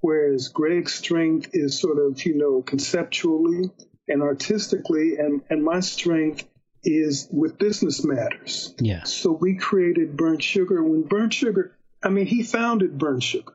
[0.01, 3.71] whereas Greg's strength is sort of, you know, conceptually
[4.09, 6.45] and artistically, and, and my strength
[6.85, 8.75] is with business matters.
[8.79, 9.03] yeah.
[9.05, 10.83] So we created Burnt Sugar.
[10.83, 13.55] When Burnt Sugar, I mean, he founded Burnt Sugar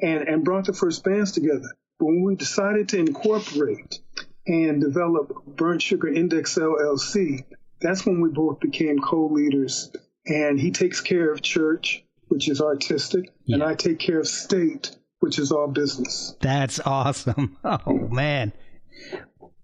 [0.00, 1.74] and, and brought the first bands together.
[1.98, 4.00] But when we decided to incorporate
[4.46, 7.44] and develop Burnt Sugar Index LLC,
[7.80, 9.90] that's when we both became co-leaders.
[10.26, 14.94] And he takes care of church, which is artistic, and I take care of state,
[15.20, 16.34] which is all business.
[16.40, 17.56] That's awesome.
[17.64, 18.52] Oh man.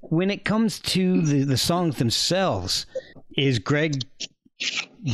[0.00, 2.86] When it comes to the, the songs themselves,
[3.36, 4.04] is Greg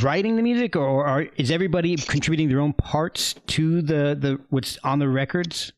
[0.01, 4.77] writing the music or are, is everybody contributing their own parts to the, the what's
[4.83, 5.71] on the records?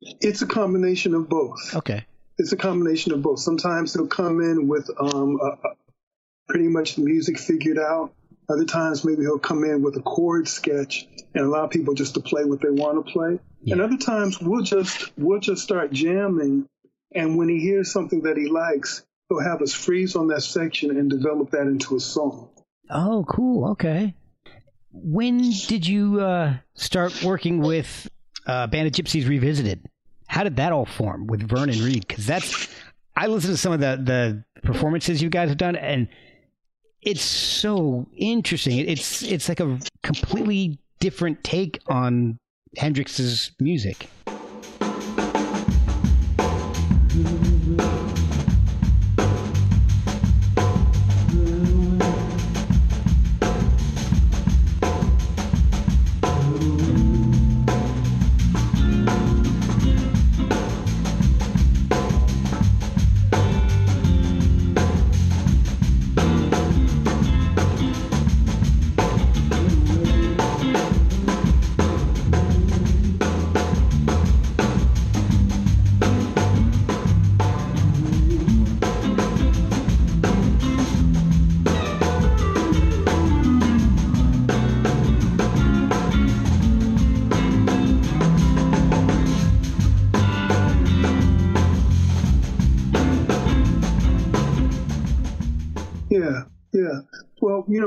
[0.00, 1.74] It's a combination of both.
[1.74, 2.04] Okay.
[2.38, 3.38] It's a combination of both.
[3.38, 5.56] Sometimes they'll come in with um, a,
[6.48, 8.12] pretty much the music figured out.
[8.52, 12.20] Other times, maybe he'll come in with a chord sketch and allow people just to
[12.20, 13.38] play what they want to play.
[13.66, 16.68] And other times, we'll just we'll just start jamming.
[17.14, 20.90] And when he hears something that he likes, he'll have us freeze on that section
[20.90, 22.50] and develop that into a song.
[22.90, 23.70] Oh, cool.
[23.72, 24.14] Okay.
[24.92, 25.38] When
[25.68, 28.10] did you uh, start working with
[28.46, 29.86] uh, Band of Gypsys Revisited?
[30.26, 32.06] How did that all form with Vernon Reid?
[32.06, 32.68] Because that's
[33.16, 36.08] I listened to some of the the performances you guys have done, and
[37.02, 38.78] it's so interesting.
[38.78, 42.38] It's it's like a completely different take on
[42.76, 44.08] Hendrix's music.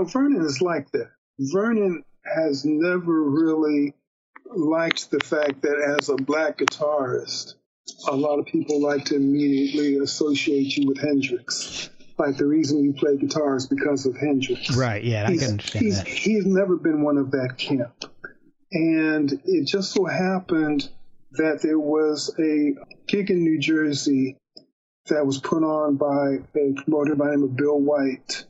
[0.05, 1.11] Know, Vernon is like that.
[1.39, 3.93] Vernon has never really
[4.55, 7.55] liked the fact that as a black guitarist,
[8.07, 11.89] a lot of people like to immediately associate you with Hendrix.
[12.17, 14.75] Like the reason you play guitar is because of Hendrix.
[14.75, 15.03] Right.
[15.03, 16.07] Yeah, I can understand he's, that.
[16.07, 18.05] he's never been one of that camp.
[18.71, 20.89] And it just so happened
[21.33, 22.75] that there was a
[23.07, 24.37] gig in New Jersey
[25.07, 28.45] that was put on by a promoter by the name of Bill White.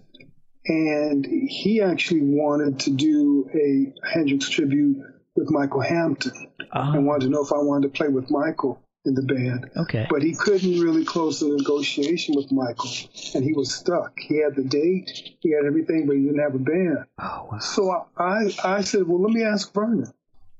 [0.67, 4.97] And he actually wanted to do a Hendrix tribute
[5.35, 6.93] with Michael Hampton ah.
[6.93, 9.69] and wanted to know if I wanted to play with Michael in the band.
[9.77, 10.07] Okay.
[10.09, 12.89] But he couldn't really close the negotiation with Michael,
[13.35, 14.17] and he was stuck.
[14.17, 17.05] He had the date, he had everything, but he didn't have a band.
[17.19, 17.59] Oh, wow.
[17.59, 20.11] So I, I said, well, let me ask Vernon.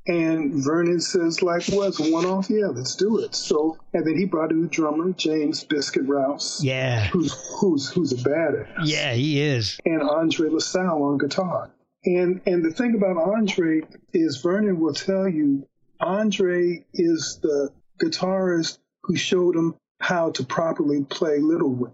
[0.08, 2.50] And Vernon says, like, well, it's one off.
[2.50, 3.34] Yeah, let's do it.
[3.34, 7.08] So, and then he brought in the drummer, James Biscuit Rouse, Yeah.
[7.08, 9.80] who's, who's, who's a badass, Yeah, he is.
[9.86, 11.72] and Andre LaSalle on guitar.
[12.06, 13.82] And, and the thing about Andre
[14.14, 15.68] is Vernon will tell you,
[16.00, 21.94] Andre is the guitarist who showed him how to properly play Little Wing.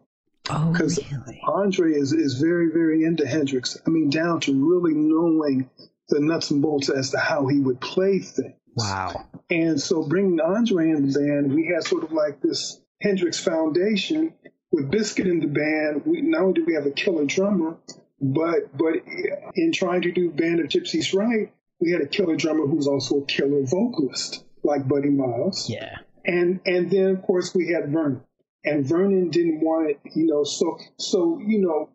[0.50, 1.40] Oh, Because really?
[1.48, 3.78] Andre is, is very, very into Hendrix.
[3.86, 5.70] I mean, down to really knowing
[6.12, 8.54] the nuts and bolts as to how he would play things.
[8.76, 9.26] Wow.
[9.50, 14.34] And so bringing Andre in the band, we had sort of like this Hendrix foundation
[14.72, 16.06] with Biscuit in the band.
[16.06, 17.78] We not only do we have a killer drummer,
[18.22, 18.96] but but
[19.56, 23.18] in trying to do Band of Gypsys right, we had a killer drummer who's also
[23.18, 25.70] a killer vocalist, like Buddy Miles.
[25.70, 25.98] Yeah.
[26.24, 28.22] And and then of course we had Vernon.
[28.64, 31.90] And Vernon didn't want it, you know, so so you know,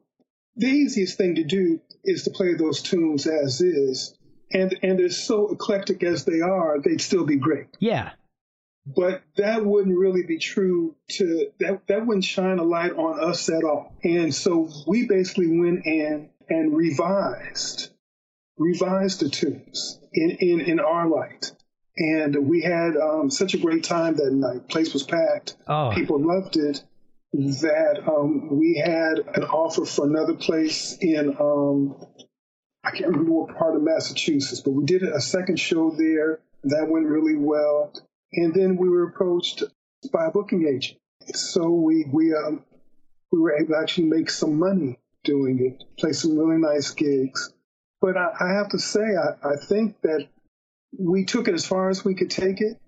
[0.56, 4.16] the easiest thing to do is to play those tunes as is.
[4.52, 7.66] And and they're so eclectic as they are, they'd still be great.
[7.80, 8.12] Yeah.
[8.86, 13.48] But that wouldn't really be true to that that wouldn't shine a light on us
[13.48, 13.94] at all.
[14.04, 17.90] And so we basically went in and revised
[18.58, 21.52] revised the tunes in, in, in our light.
[21.98, 24.68] And we had um, such a great time that night.
[24.68, 25.56] Place was packed.
[25.66, 25.92] Oh.
[25.94, 26.84] People loved it.
[27.32, 31.96] That um, we had an offer for another place in um,
[32.82, 36.40] I can't remember what part of Massachusetts, but we did a second show there.
[36.64, 37.92] That went really well.
[38.32, 39.64] And then we were approached
[40.12, 40.98] by a booking agent.
[41.34, 42.64] So we we um,
[43.32, 47.52] we were able to actually make some money doing it, play some really nice gigs.
[48.00, 50.28] But I, I have to say, I, I think that
[50.96, 52.78] we took it as far as we could take it.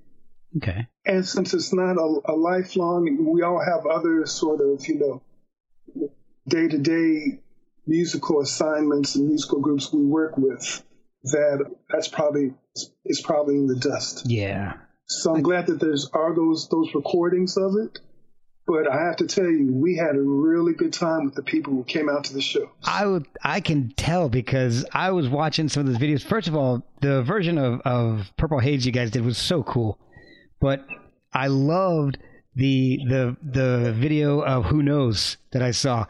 [0.59, 0.87] Okay.
[1.05, 6.11] And since it's not a, a lifelong, we all have other sort of, you know,
[6.47, 7.41] day to day
[7.87, 10.85] musical assignments and musical groups we work with.
[11.25, 12.55] That that's probably
[13.05, 14.25] is probably in the dust.
[14.27, 14.75] Yeah.
[15.07, 17.99] So I'm glad that there's are those those recordings of it.
[18.67, 21.73] But I have to tell you, we had a really good time with the people
[21.73, 22.71] who came out to the show.
[22.85, 26.23] I would I can tell because I was watching some of those videos.
[26.23, 29.99] First of all, the version of, of Purple Haze you guys did was so cool.
[30.61, 30.85] But
[31.33, 32.19] I loved
[32.55, 36.07] the the the video of Who Knows that I saw.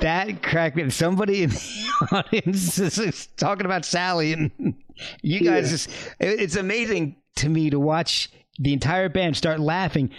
[0.00, 0.88] That cracked me.
[0.90, 4.50] Somebody in the audience is, talking about Sally, and
[5.22, 5.70] you guys Yeah.
[5.70, 10.10] just, it's amazing to me to watch the entire band start laughing,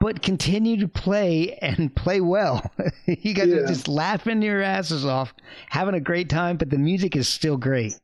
[0.00, 2.68] but continue to play and play well.
[3.06, 5.32] you guys are just laughing your asses off,
[5.68, 7.98] having a great time, but the music is still great.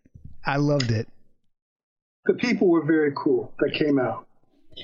[0.47, 1.09] I loved it.
[2.27, 4.27] The people were very cool that came out.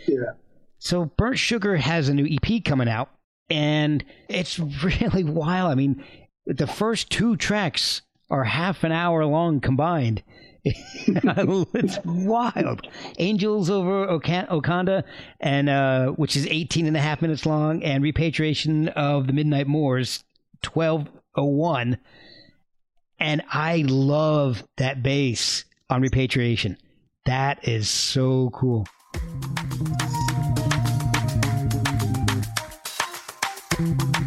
[0.07, 0.33] Yeah.
[0.79, 3.11] So Burnt Sugar has a new EP coming out,
[3.49, 5.71] and it's really wild.
[5.71, 6.05] I mean,
[6.47, 10.23] the first two tracks are half an hour long combined.
[10.65, 12.87] it's wild.
[13.19, 15.05] Angels over Okan- Oakanda,
[15.41, 19.67] and uh, which is 18 and a half minutes long, and Repatriation of the Midnight
[19.67, 20.23] Moors,
[20.63, 21.99] 1201.
[23.19, 26.77] And I love that bass on Repatriation.
[27.27, 28.87] That is so cool.
[33.81, 34.20] thank you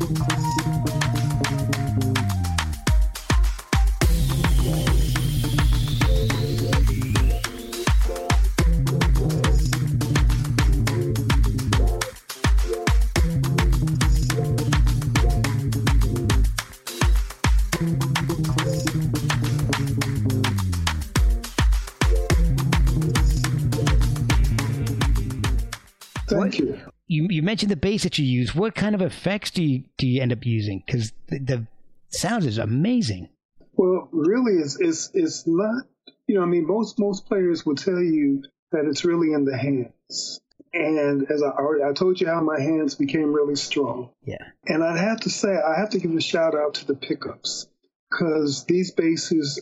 [27.54, 28.56] mentioned the bass that you use.
[28.56, 30.82] What kind of effects do you do you end up using?
[30.84, 31.68] Because the, the
[32.10, 33.30] sound is amazing.
[33.74, 35.84] Well, really, it's, it's it's not.
[36.26, 39.56] You know, I mean, most most players will tell you that it's really in the
[39.56, 40.41] hands.
[40.74, 44.10] And as I already, I told you how my hands became really strong.
[44.26, 44.43] Yeah.
[44.66, 47.68] And I'd have to say, I have to give a shout out to the pickups
[48.10, 49.62] because these basses,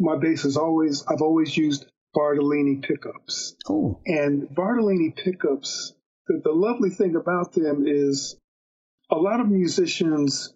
[0.00, 1.84] my bass is always, I've always used
[2.14, 3.56] Bartolini pickups.
[3.68, 4.00] Oh.
[4.06, 5.92] And Bartolini pickups,
[6.26, 8.36] the, the lovely thing about them is
[9.10, 10.52] a lot of musicians,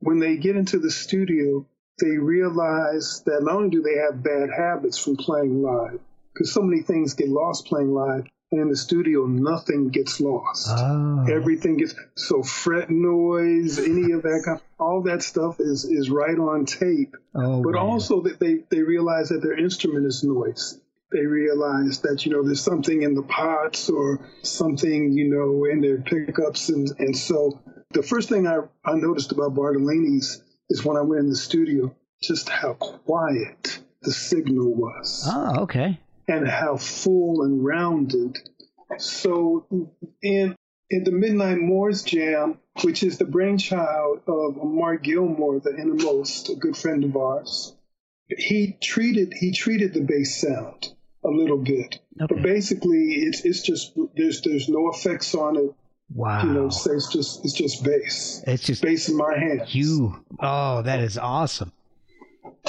[0.00, 1.66] when they get into the studio,
[2.00, 6.00] they realize that not only do they have bad habits from playing live,
[6.32, 10.68] because so many things get lost playing live, And in the studio, nothing gets lost.
[10.70, 11.26] Oh.
[11.28, 16.38] Everything gets so fret noise, any of that kind, all that stuff is is right
[16.38, 17.16] on tape.
[17.34, 17.82] Oh, but man.
[17.82, 20.78] also that they they realize that their instrument is noise.
[21.12, 25.80] They realize that you know there's something in the pots or something you know in
[25.80, 27.60] their pickups, and and so
[27.92, 31.94] the first thing I I noticed about Bartolini's is when I went in the studio,
[32.20, 36.00] just how quiet the signal was Oh, okay.
[36.26, 38.36] and how full and rounded.
[38.98, 39.92] So
[40.22, 40.56] in
[40.90, 46.56] in the Midnight Moors Jam, which is the brainchild of Mark Gilmore, the innermost, a
[46.56, 47.76] good friend of ours,
[48.28, 50.94] he treated he treated the bass sound
[51.26, 51.98] a little bit.
[52.20, 52.34] Okay.
[52.34, 55.70] But basically it's it's just there's there's no effects on it.
[56.14, 56.44] Wow.
[56.44, 58.42] You know, so it's just it's just bass.
[58.46, 59.74] it's just Bass in my hands.
[59.74, 60.24] you.
[60.40, 61.72] Oh, that is awesome.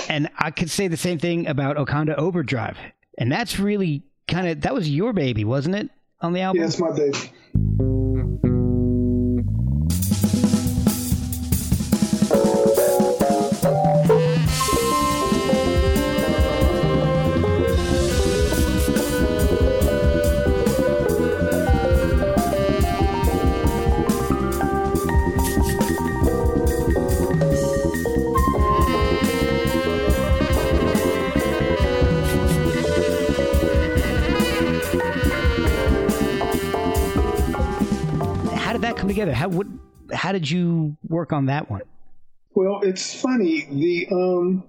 [0.10, 2.78] And I could say the same thing about Oakanda Overdrive.
[3.18, 5.90] And that's really kind of that was your baby, wasn't it?
[6.22, 6.62] On the album?
[6.62, 7.32] Yeah, it's my baby.
[39.18, 39.34] Together?
[39.34, 39.66] How what
[40.14, 41.82] how did you work on that one?
[42.54, 43.66] Well, it's funny.
[43.68, 44.64] The um,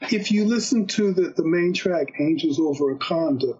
[0.00, 3.58] if you listen to the the main track, "Angels Over Oakanda,"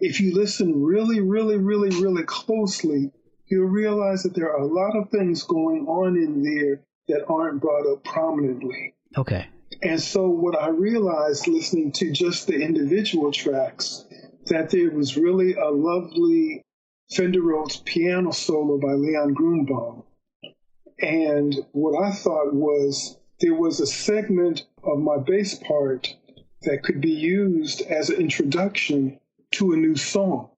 [0.00, 3.12] if you listen really, really, really, really closely,
[3.46, 7.60] you'll realize that there are a lot of things going on in there that aren't
[7.60, 8.94] brought up prominently.
[9.16, 9.46] Okay.
[9.80, 14.04] And so, what I realized listening to just the individual tracks,
[14.46, 16.64] that there was really a lovely
[17.14, 20.04] Fender Rhodes piano solo by Leon Gruenbaum.
[20.98, 26.14] And what I thought was there was a segment of my bass part
[26.62, 29.18] that could be used as an introduction
[29.52, 30.50] to a new song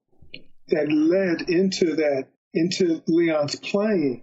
[0.69, 4.23] that led into that, into Leon's playing.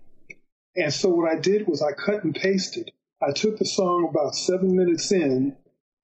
[0.75, 2.91] And so what I did was I cut and pasted.
[3.21, 5.57] I took the song about seven minutes in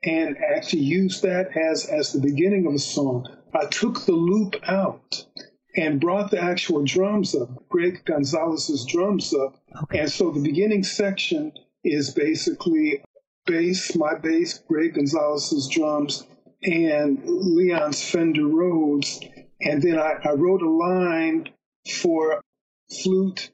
[0.04, 3.28] and actually used that as, as the beginning of a song.
[3.54, 5.26] I took the loop out
[5.78, 9.56] and brought the actual drums up, Greg Gonzalez's drums up.
[9.84, 10.00] Okay.
[10.00, 11.54] And so the beginning section
[11.84, 13.04] is basically
[13.46, 16.26] bass, my bass, Greg Gonzalez's drums,
[16.64, 19.20] and Leon's Fender Rhodes.
[19.62, 21.50] And then I, I wrote a line
[22.02, 22.42] for
[22.90, 23.52] flute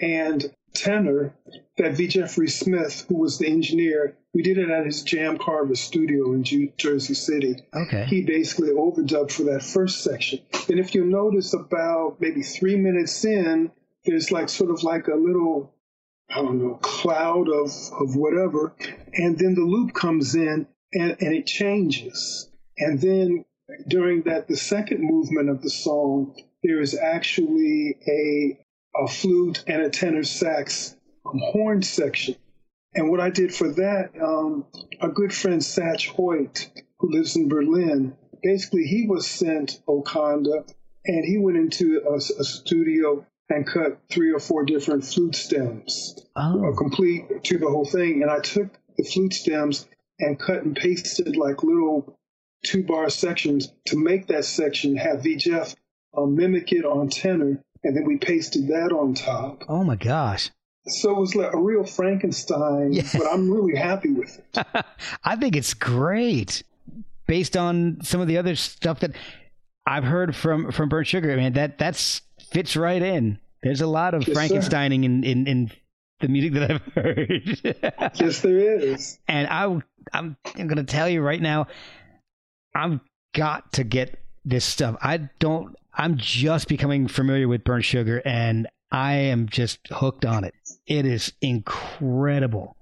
[0.00, 0.44] and
[0.74, 1.34] tenor
[1.78, 2.08] that V.
[2.08, 6.44] Jeffrey Smith, who was the engineer, we did it at his Jam Carver studio in
[6.76, 7.56] Jersey City.
[7.74, 8.04] Okay.
[8.04, 10.40] He basically overdubbed for that first section.
[10.68, 13.70] And if you notice about maybe three minutes in,
[14.04, 15.74] there's like sort of like a little,
[16.28, 18.74] I don't know, cloud of, of whatever.
[19.14, 22.50] And then the loop comes in and, and it changes.
[22.76, 23.44] And then
[23.88, 28.63] during that, the second movement of the song, there is actually a,
[28.96, 32.36] a flute and a tenor sax um, horn section.
[32.94, 34.66] And what I did for that, um,
[35.00, 40.64] a good friend, Satch Hoyt, who lives in Berlin, basically he was sent Oakanda
[41.04, 46.18] and he went into a, a studio and cut three or four different flute stems,
[46.36, 46.72] Oh.
[46.78, 48.22] complete to the whole thing.
[48.22, 49.86] And I took the flute stems
[50.18, 52.16] and cut and pasted like little
[52.64, 55.74] two bar sections to make that section have V Jeff
[56.16, 57.62] uh, mimic it on tenor.
[57.84, 59.64] And then we pasted that on top.
[59.68, 60.50] Oh my gosh.
[60.86, 63.02] So it was like a real Frankenstein, Yeah.
[63.12, 64.66] but I'm really happy with it.
[65.24, 66.62] I think it's great
[67.26, 69.12] based on some of the other stuff that
[69.86, 71.32] I've heard from from Burnt Sugar.
[71.32, 73.38] I mean, that that's fits right in.
[73.62, 74.36] There's a lot of Yes.
[74.36, 75.70] Frankensteining in, in in
[76.20, 78.12] the music that I've heard.
[78.20, 79.18] Yes, there is.
[79.28, 79.64] and I
[80.12, 81.66] I'm I'm going to tell you right now
[82.74, 83.00] I've
[83.34, 84.96] got to get this stuff.
[85.00, 90.44] I don't I'm just becoming familiar with Burnt Sugar and I am just hooked on
[90.44, 90.54] it.
[90.86, 92.76] It is incredible.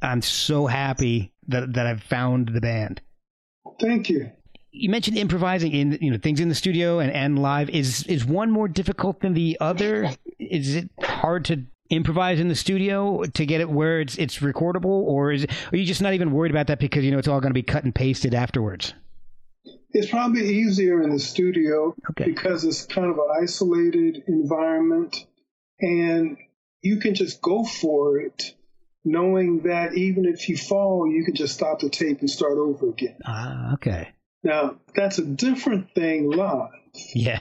[0.00, 3.00] I'm so happy that that I've found the band.
[3.80, 4.30] Thank you.
[4.70, 7.70] You mentioned improvising in you know things in the studio and, and live.
[7.70, 10.10] Is is one more difficult than the other?
[10.38, 14.86] Is it hard to improvise in the studio to get it where it's it's recordable,
[14.86, 17.28] or is it, are you just not even worried about that because you know it's
[17.28, 18.94] all going to be cut and pasted afterwards?
[19.92, 22.24] It's probably easier in the studio Okay.
[22.24, 25.26] because it's kind of an isolated environment
[25.80, 26.36] and
[26.80, 28.54] you can just go for it
[29.04, 32.88] knowing that even if you fall, you can just stop the tape and start over
[32.88, 33.16] again.
[33.24, 34.08] Ah, okay.
[34.44, 36.70] Now, that's a different thing live
[37.14, 37.40] Yeah.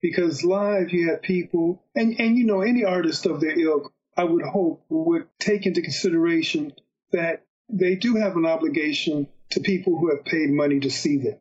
[0.00, 4.24] because live you have people, and, and you know, any artist of their ilk, I
[4.24, 6.72] would hope, would take into consideration
[7.12, 11.38] that they do have an obligation to people who have paid money to see them.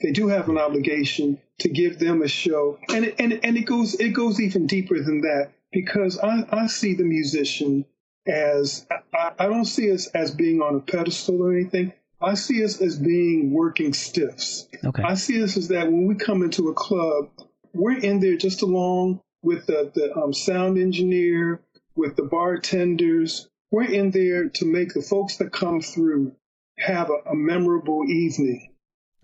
[0.00, 3.66] They do have an obligation to give them a show, and it, and and it
[3.66, 7.84] goes it goes even deeper than that because I, I see the musician
[8.26, 11.92] as I, I don't see us as being on a pedestal or anything.
[12.20, 14.68] I see us as being working stiffs.
[14.84, 15.02] Okay.
[15.02, 17.30] I see us as that when we come into a club,
[17.72, 21.62] we're in there just along with the, the um, sound engineer,
[21.94, 23.48] with the bartenders.
[23.70, 26.34] We're in there to make the folks that come through
[26.78, 28.69] have a, a memorable evening.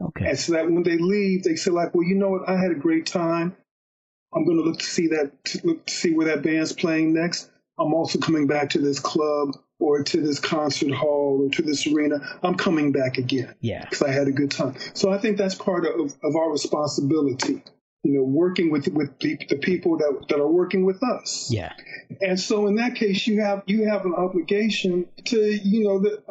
[0.00, 0.26] Okay.
[0.30, 2.48] And so that when they leave, they say like, well, you know what?
[2.48, 3.56] I had a great time.
[4.34, 7.14] I'm going to look to see that, to look to see where that band's playing
[7.14, 7.50] next.
[7.78, 11.86] I'm also coming back to this club or to this concert hall or to this
[11.86, 12.18] arena.
[12.42, 13.84] I'm coming back again Yeah.
[13.84, 14.74] because I had a good time.
[14.94, 17.62] So I think that's part of, of our responsibility,
[18.02, 21.50] you know, working with with the, the people that, that are working with us.
[21.50, 21.72] Yeah.
[22.20, 26.22] And so in that case, you have you have an obligation to, you know, the,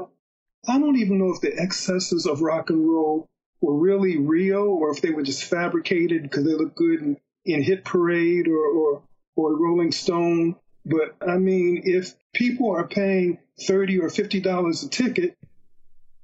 [0.68, 3.28] I don't even know if the excesses of rock and roll
[3.62, 7.64] were really real or if they were just fabricated because they look good in, in
[7.64, 9.02] Hit Parade or, or
[9.36, 10.56] or Rolling Stone.
[10.86, 15.38] But I mean, if people are paying thirty or fifty dollars a ticket,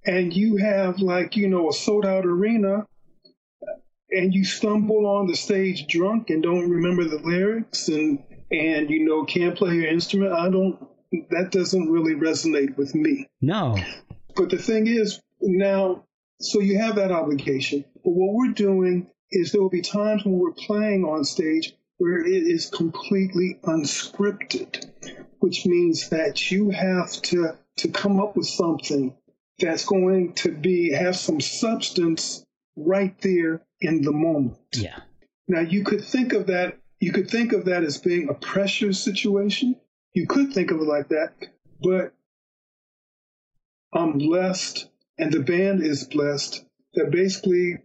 [0.05, 2.85] and you have like you know a sold out arena,
[3.63, 3.73] uh,
[4.11, 9.05] and you stumble on the stage drunk and don't remember the lyrics and and you
[9.05, 10.87] know can't play your instrument, I don't.
[11.29, 13.27] That doesn't really resonate with me.
[13.41, 13.77] No.
[14.35, 16.05] But the thing is, now,
[16.41, 17.85] so you have that obligation.
[18.03, 22.19] But what we're doing is there will be times when we're playing on stage where
[22.19, 24.89] it is completely unscripted,
[25.39, 29.15] which means that you have to, to come up with something
[29.59, 32.43] that's going to be have some substance
[32.75, 34.57] right there in the moment.
[34.73, 34.99] Yeah.
[35.47, 38.93] Now you could think of that you could think of that as being a pressure
[38.93, 39.75] situation.
[40.13, 41.33] You could think of it like that,
[41.81, 42.13] but
[43.91, 44.87] I'm blessed
[45.21, 46.65] and the band is blessed
[46.95, 47.77] that basically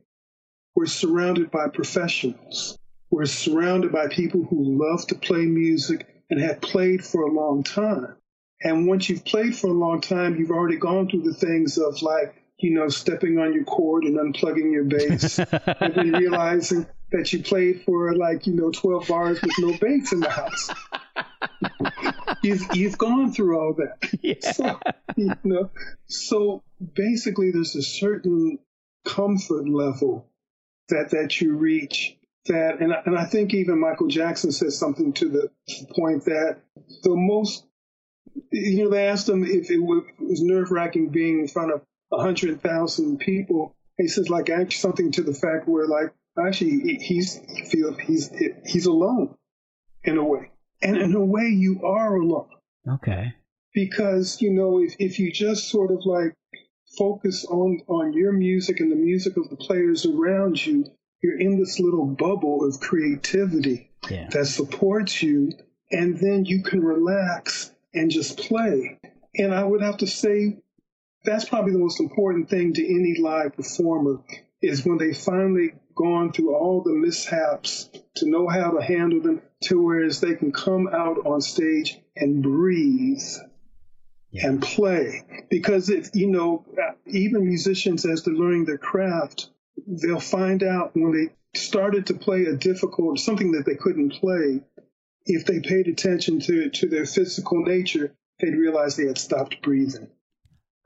[0.74, 2.78] we're surrounded by professionals.
[3.10, 7.62] We're surrounded by people who love to play music and have played for a long
[7.62, 8.16] time.
[8.62, 12.00] And once you've played for a long time, you've already gone through the things of
[12.00, 15.38] like, you know, stepping on your cord and unplugging your bass
[15.80, 20.10] and then realizing that you played for like, you know, 12 bars with no bass
[20.10, 20.70] in the house.
[22.46, 24.10] You've, you've gone through all that.
[24.22, 24.52] Yeah.
[24.52, 24.80] So,
[25.16, 25.70] you know,
[26.06, 26.62] so
[26.94, 28.58] basically there's a certain
[29.04, 30.26] comfort level
[30.88, 32.16] that, that you reach
[32.46, 35.50] that, and, I- and I think even Michael Jackson says something to the
[35.94, 36.58] point that
[37.02, 37.64] the most,
[38.52, 41.82] you know, they asked him if it was, nerve wracking being in front of
[42.12, 43.74] a hundred thousand people.
[43.98, 47.98] He says like actually something to the fact where like actually he- he's he feels
[47.98, 48.30] he's
[48.66, 49.34] he's alone
[50.04, 50.50] in a way,
[50.82, 52.48] and in a way you are alone
[52.88, 53.34] Okay.
[53.74, 56.34] because you know if, if you just sort of like
[56.98, 60.84] focus on on your music and the music of the players around you
[61.22, 64.28] you're in this little bubble of creativity Yeah.
[64.30, 65.52] that supports you
[65.90, 68.98] and then you can relax and just play
[69.36, 70.58] and i would have to say
[71.24, 74.20] that's probably the most important thing to any live performer
[74.62, 79.42] is when they finally gone through all the mishaps to know how to handle them
[79.64, 83.22] to whereas they can come out on stage and breathe
[84.30, 84.48] Yeah.
[84.48, 86.64] and play because if you know
[87.06, 89.48] even musicians as they're learning their craft
[89.86, 94.60] they'll find out when they started to play a difficult something that they couldn't play
[95.24, 100.08] if they paid attention to to their physical nature they'd realize they had stopped breathing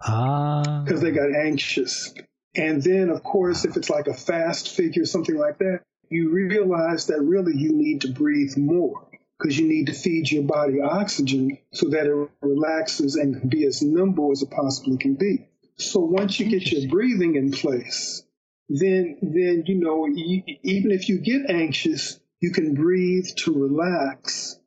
[0.02, 0.82] Ah.
[0.84, 2.14] because they got anxious.
[2.54, 7.06] And then, of course, if it's like a fast figure, something like that, you realize
[7.06, 9.06] that really you need to breathe more
[9.38, 13.64] because you need to feed your body oxygen so that it relaxes and can be
[13.64, 15.46] as nimble as it possibly can be.
[15.76, 18.22] So once you get your breathing in place,
[18.68, 24.58] then then you know you, even if you get anxious, you can breathe to relax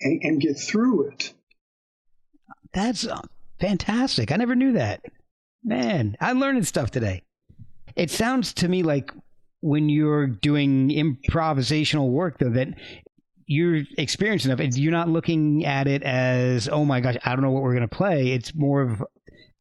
[0.00, 1.32] and, and get through it.
[2.72, 3.20] That's uh,
[3.60, 4.32] fantastic.
[4.32, 5.02] I never knew that.
[5.62, 7.22] Man, I'm learning stuff today.
[7.96, 9.10] It sounds to me like
[9.60, 12.68] when you're doing improvisational work, though, that
[13.46, 14.60] you're experienced enough.
[14.60, 17.74] And you're not looking at it as, oh my gosh, I don't know what we're
[17.74, 18.32] going to play.
[18.32, 19.02] It's more of,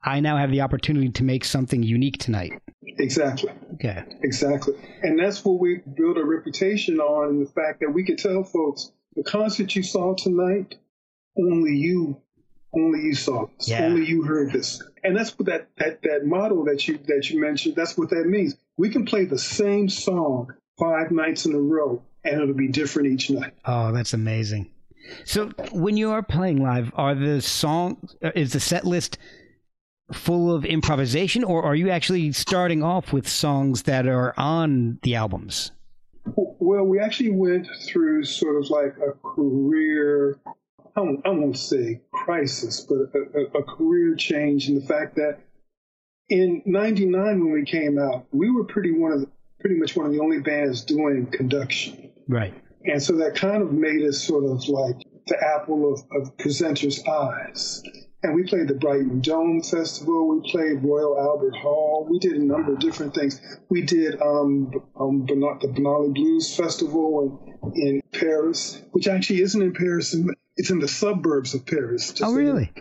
[0.04, 2.54] I now have the opportunity to make something unique tonight.
[2.98, 3.52] Exactly.
[3.76, 4.04] Okay.
[4.22, 4.76] Exactly.
[5.02, 8.44] And that's what we build a reputation on in the fact that we could tell
[8.44, 10.76] folks the concert you saw tonight,
[11.38, 12.22] only you
[12.76, 13.86] only you saw this, Yeah.
[13.86, 17.40] only you heard this, and that's what that that that model that you that you
[17.40, 17.76] mentioned.
[17.76, 18.56] That's what that means.
[18.78, 23.10] We can play the same song five nights in a row, and it'll be different
[23.10, 23.54] each night.
[23.66, 24.72] Oh, that's amazing.
[25.24, 29.18] So when you are playing live, are the song uh, is the set list
[30.12, 35.16] full of improvisation, or are you actually starting off with songs that are on the
[35.16, 35.72] albums?
[36.36, 40.38] Well, we actually went through sort of like a career,
[40.96, 45.16] I won't, I won't say crisis, but a, a, a career change in the fact
[45.16, 45.40] that
[46.30, 50.06] in 99 when we came out, we were pretty one of the, pretty much one
[50.06, 52.12] of the only bands doing conduction.
[52.28, 52.54] Right.
[52.86, 54.96] And so that kind of made us sort of like
[55.28, 57.84] the apple of, of presenters' eyes.
[58.24, 60.30] And we played the Brighton Dome Festival.
[60.30, 62.08] We played Royal Albert Hall.
[62.10, 63.40] We did a number of different things.
[63.70, 69.74] We did um, um, the Banlieues Bleues Festival in, in Paris, which actually isn't in
[69.74, 70.14] Paris.
[70.14, 72.10] in- It's in the suburbs of Paris.
[72.10, 72.54] just Oh, so you know.
[72.54, 72.72] really?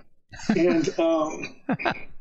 [0.48, 1.56] And, um,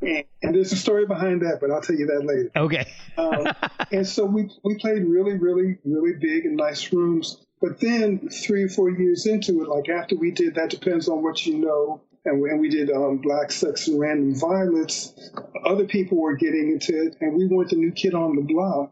[0.02, 2.52] and, and there's a story behind that, but I'll tell you that later.
[2.56, 2.92] Okay.
[3.16, 3.46] Um,
[3.92, 7.38] and so we we played really, really, really big and nice rooms.
[7.62, 11.22] But then three or four years into it, like after we did that depends on
[11.22, 15.14] what you know, and when we did um, Black Sex and Random Violets,
[15.64, 18.92] other people were getting into it, and we weren't the new kid on the block.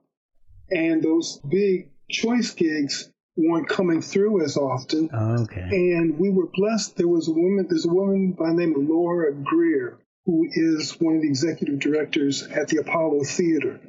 [0.69, 5.09] And those big choice gigs weren't coming through as often.
[5.13, 5.61] Okay.
[5.61, 6.97] And we were blessed.
[6.97, 10.99] There was a woman, there's a woman by the name of Laura Greer, who is
[10.99, 13.79] one of the executive directors at the Apollo Theater.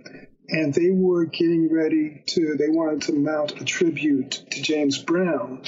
[0.49, 5.63] And they were getting ready to, they wanted to mount a tribute to James Brown.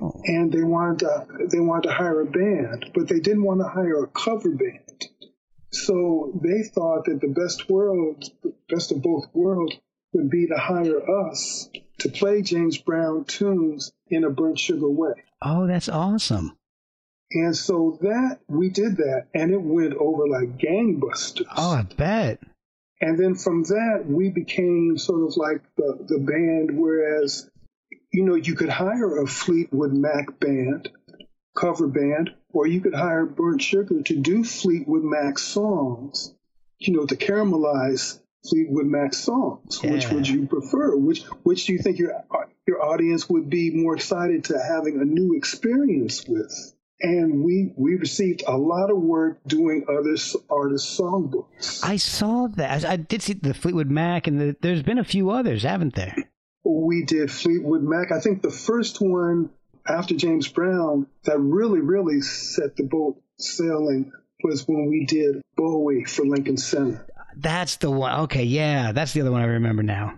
[0.00, 0.20] Oh.
[0.24, 3.68] And they wanted to, they wanted to hire a band, but they didn't want to
[3.68, 5.06] hire a cover band.
[5.70, 8.24] So they thought that the best world,
[8.68, 9.76] best of both worlds,
[10.12, 15.24] would be to hire us to play James Brown tunes in a burnt sugar way.
[15.42, 16.56] Oh, that's awesome.
[17.32, 21.46] And so that we did that and it went over like gangbusters.
[21.56, 22.40] Oh, I bet.
[23.00, 27.50] And then from that we became sort of like the, the band whereas
[28.12, 30.88] you know you could hire a Fleetwood Mac band,
[31.54, 36.32] cover band, or you could hire Burnt Sugar to do Fleetwood Mac songs,
[36.78, 38.18] you know, to caramelize
[38.48, 39.82] Fleetwood Mac songs.
[39.82, 40.96] Which would you prefer?
[40.96, 42.24] Which which do you think your
[42.66, 46.72] your audience would be more excited to having a new experience with?
[47.00, 50.16] And we we received a lot of work doing other
[50.48, 51.84] artists' songbooks.
[51.84, 52.84] I saw that.
[52.84, 55.94] I, I did see the Fleetwood Mac, and the, there's been a few others, haven't
[55.94, 56.16] there?
[56.66, 58.12] we did Fleetwood Mac.
[58.12, 59.50] I think the first one
[59.86, 64.12] after James Brown that really, really set the boat sailing
[64.42, 67.06] was when we did Bowie for Lincoln Center.
[67.36, 68.20] That's the one.
[68.22, 70.14] Okay, yeah, that's the other one I remember now.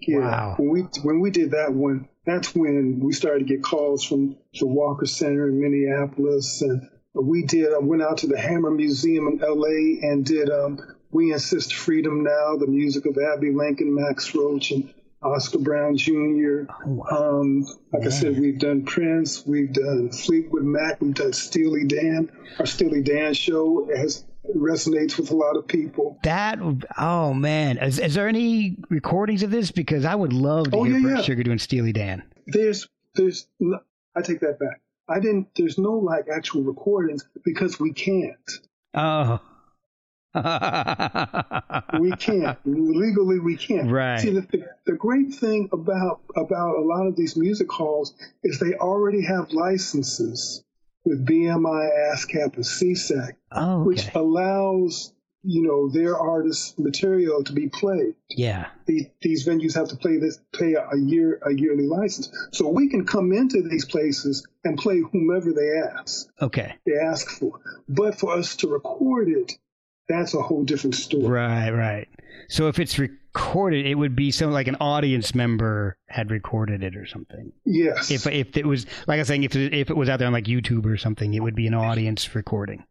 [0.00, 0.18] Yeah.
[0.20, 0.54] Wow.
[0.58, 4.36] When we when we did that one, that's when we started to get calls from
[4.58, 7.72] the Walker Center in Minneapolis, and we did.
[7.74, 9.98] I went out to the Hammer Museum in L.A.
[10.08, 10.48] and did.
[10.50, 10.78] Um,
[11.12, 16.62] we insist freedom now, the music of Abbey Lincoln, Max Roach, and Oscar Brown Jr.
[17.10, 22.30] Um, like I said, we've done Prince, we've done Fleetwood Mac, we've done Steely Dan.
[22.58, 24.24] Our Steely Dan show has
[24.56, 26.18] resonates with a lot of people.
[26.22, 26.58] That
[26.98, 29.70] oh man, is, is there any recordings of this?
[29.70, 31.22] Because I would love to Oh, hear yeah, yeah.
[31.22, 32.22] Sugar doing Steely Dan.
[32.46, 33.80] There's, there's, no,
[34.16, 34.80] I take that back.
[35.08, 35.48] I didn't.
[35.56, 38.36] There's no like actual recordings because we can't.
[38.94, 39.40] Oh,
[40.32, 43.40] We can't legally.
[43.40, 43.90] We can't.
[43.90, 44.20] Right.
[44.20, 48.14] See, the, the, the great thing about about a lot of these music halls
[48.44, 50.62] is they already have licenses
[51.04, 55.12] with BMI, ASCAP, and SESAC, oh, which allows
[55.42, 58.14] you know their artists' material to be played.
[58.28, 58.66] yeah.
[58.86, 62.68] These, these venues have to play this, pay a, a year, a yearly license, so
[62.68, 66.74] we can come into these places and play whomever they ask Okay.
[66.84, 67.58] they ask for.
[67.88, 69.52] But for us to record it,
[70.08, 71.24] that's a whole different story.
[71.24, 72.08] Right, right.
[72.48, 72.98] So if it's
[73.34, 77.52] recorded, it would be something like an audience member had recorded it or something.
[77.64, 78.10] Yes.
[78.10, 80.26] If if it was like I was saying, if it, if it was out there
[80.26, 82.84] on like YouTube or something, it would be an audience recording.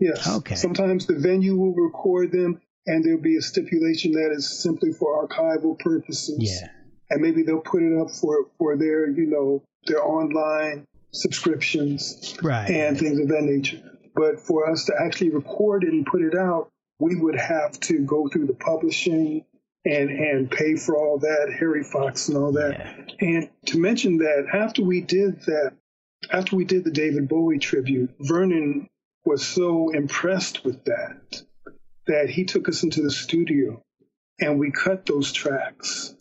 [0.00, 0.28] yes.
[0.28, 0.54] Okay.
[0.54, 5.26] Sometimes the venue will record them, and there'll be a stipulation that is simply for
[5.26, 6.36] archival purposes.
[6.38, 6.68] Yeah.
[7.10, 12.68] And maybe they'll put it up for for their you know their online subscriptions Right.
[12.70, 13.80] and things of that nature.
[14.16, 17.98] But for us to actually record it and put it out, we would have to
[17.98, 19.44] go through the publishing
[19.84, 22.72] and and pay for all that, Harry Fox and all that.
[23.20, 23.28] Yeah.
[23.28, 25.74] And to mention that after we did that,
[26.30, 28.88] after we did the David Bowie tribute, Vernon
[29.24, 31.42] was so impressed with that
[32.06, 33.82] that he took us into the studio
[34.38, 36.14] and we cut those tracks.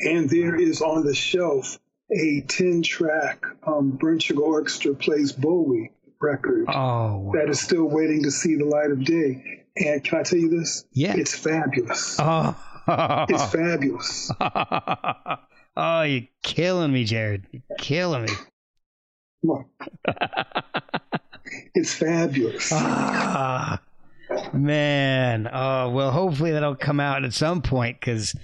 [0.00, 1.78] And there is on the shelf
[2.10, 8.30] a 10 track um, Sugar Orchestra plays Bowie record Oh, that is still waiting to
[8.30, 9.64] see the light of day.
[9.76, 10.84] And can I tell you this?
[10.92, 11.14] Yeah.
[11.16, 12.16] It's fabulous.
[12.18, 12.56] oh,
[12.88, 14.30] It's fabulous.
[15.76, 17.46] oh, you're killing me, Jared.
[17.50, 18.32] You're killing me.
[19.42, 19.66] Look.
[21.74, 22.70] it's fabulous.
[22.72, 23.80] Ah,
[24.52, 25.48] man.
[25.52, 28.34] Oh, well, hopefully that'll come out at some point because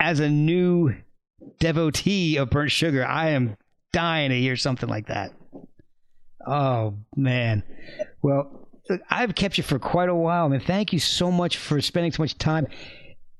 [0.00, 0.94] as a new
[1.60, 3.56] devotee of burnt sugar, I am
[3.92, 5.32] dying to hear something like that.
[6.46, 7.62] Oh, man.
[8.22, 8.68] Well,
[9.08, 10.60] I've kept you for quite a while, man.
[10.60, 12.66] Thank you so much for spending so much time.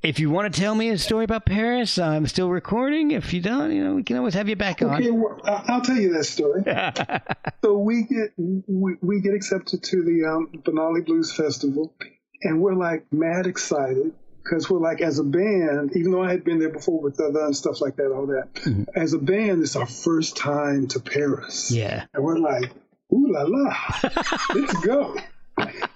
[0.05, 3.13] If you want to tell me a story about Paris, I'm still recording.
[3.13, 4.97] If you don't, you know, we can always have you back on.
[4.97, 6.63] Okay, well, I'll tell you that story.
[7.65, 11.95] so we get we, we get accepted to the um, Banlieues Bleues Festival,
[12.43, 14.13] and we're like mad excited
[14.43, 17.41] because we're like as a band, even though I had been there before with other
[17.41, 18.89] and stuff like that, all that.
[18.95, 22.05] As a band, it's our first time to Paris, yeah.
[22.13, 22.71] and we're like,
[23.11, 23.75] ooh la la,
[24.55, 25.17] let's go.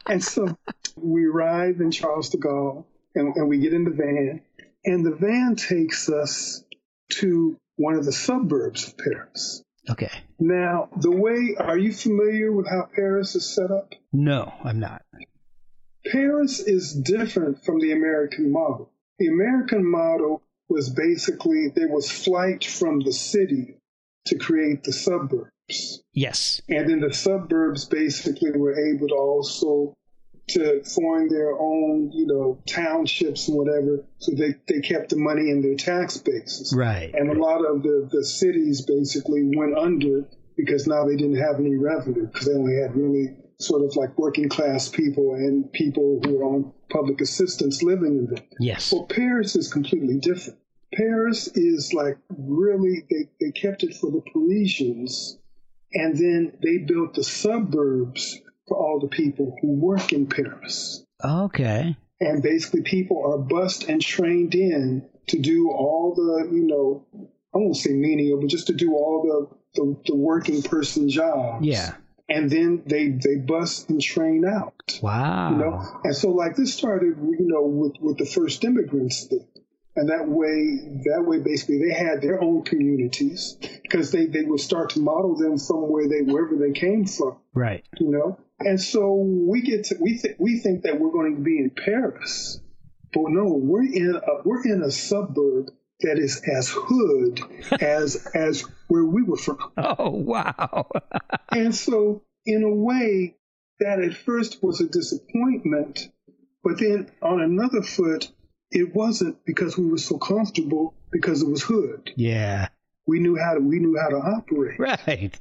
[0.06, 0.56] And so
[0.96, 2.86] we arrive in Charles de Gaulle,
[3.18, 4.40] and, and we get in the van,
[4.84, 6.64] and the van takes us
[7.10, 9.62] to one of the suburbs of Paris.
[9.90, 10.10] Okay.
[10.38, 13.94] Now, the way, are you familiar with how Paris is set up?
[14.12, 15.02] No, I'm not.
[16.06, 18.92] Paris is different from the American model.
[19.18, 23.78] The American model was basically there was flight from the city
[24.26, 26.02] to create the suburbs.
[26.12, 26.60] Yes.
[26.68, 29.96] And then the suburbs basically were able to also
[30.48, 34.04] to form their own, you know, townships and whatever.
[34.18, 36.74] So they, they kept the money in their tax bases.
[36.76, 37.14] Right.
[37.14, 41.56] And a lot of the, the cities basically went under because now they didn't have
[41.60, 46.20] any revenue because they only had really sort of like working class people and people
[46.24, 48.44] who were on public assistance living in them.
[48.58, 48.92] Yes.
[48.92, 50.58] Well, Paris is completely different.
[50.94, 55.38] Paris is like really, they, they kept it for the Parisians
[55.92, 61.04] and then they built the suburbs for all the people who work in Paris.
[61.24, 61.96] Okay.
[62.20, 67.06] And basically, people are bussed and trained in to do all the, you know,
[67.54, 69.22] I won't say menial, but just to do all
[69.74, 71.64] the, the, the working person jobs.
[71.64, 71.94] Yeah.
[72.28, 74.98] And then they, they bust and train out.
[75.02, 75.50] Wow.
[75.50, 79.46] You know, and so like this started, you know, with, with the first immigrants thing.
[79.96, 84.60] And that way, that way, basically, they had their own communities because they, they would
[84.60, 87.84] start to model them from where they wherever they came from Right.
[87.98, 88.38] you know.
[88.60, 91.70] And so we get to we think we think that we're going to be in
[91.70, 92.60] Paris,
[93.12, 95.70] but no, we're in a, we're in a suburb
[96.00, 97.40] that is as hood
[97.80, 99.58] as as where we were from.
[99.76, 100.88] Oh wow.
[101.50, 103.36] And so in a way,
[103.80, 106.08] that at first was a disappointment,
[106.62, 108.30] but then on another foot,
[108.70, 112.10] it wasn't because we were so comfortable because it was hood.
[112.16, 112.68] yeah.
[113.06, 115.40] We knew how to we knew how to operate, Right.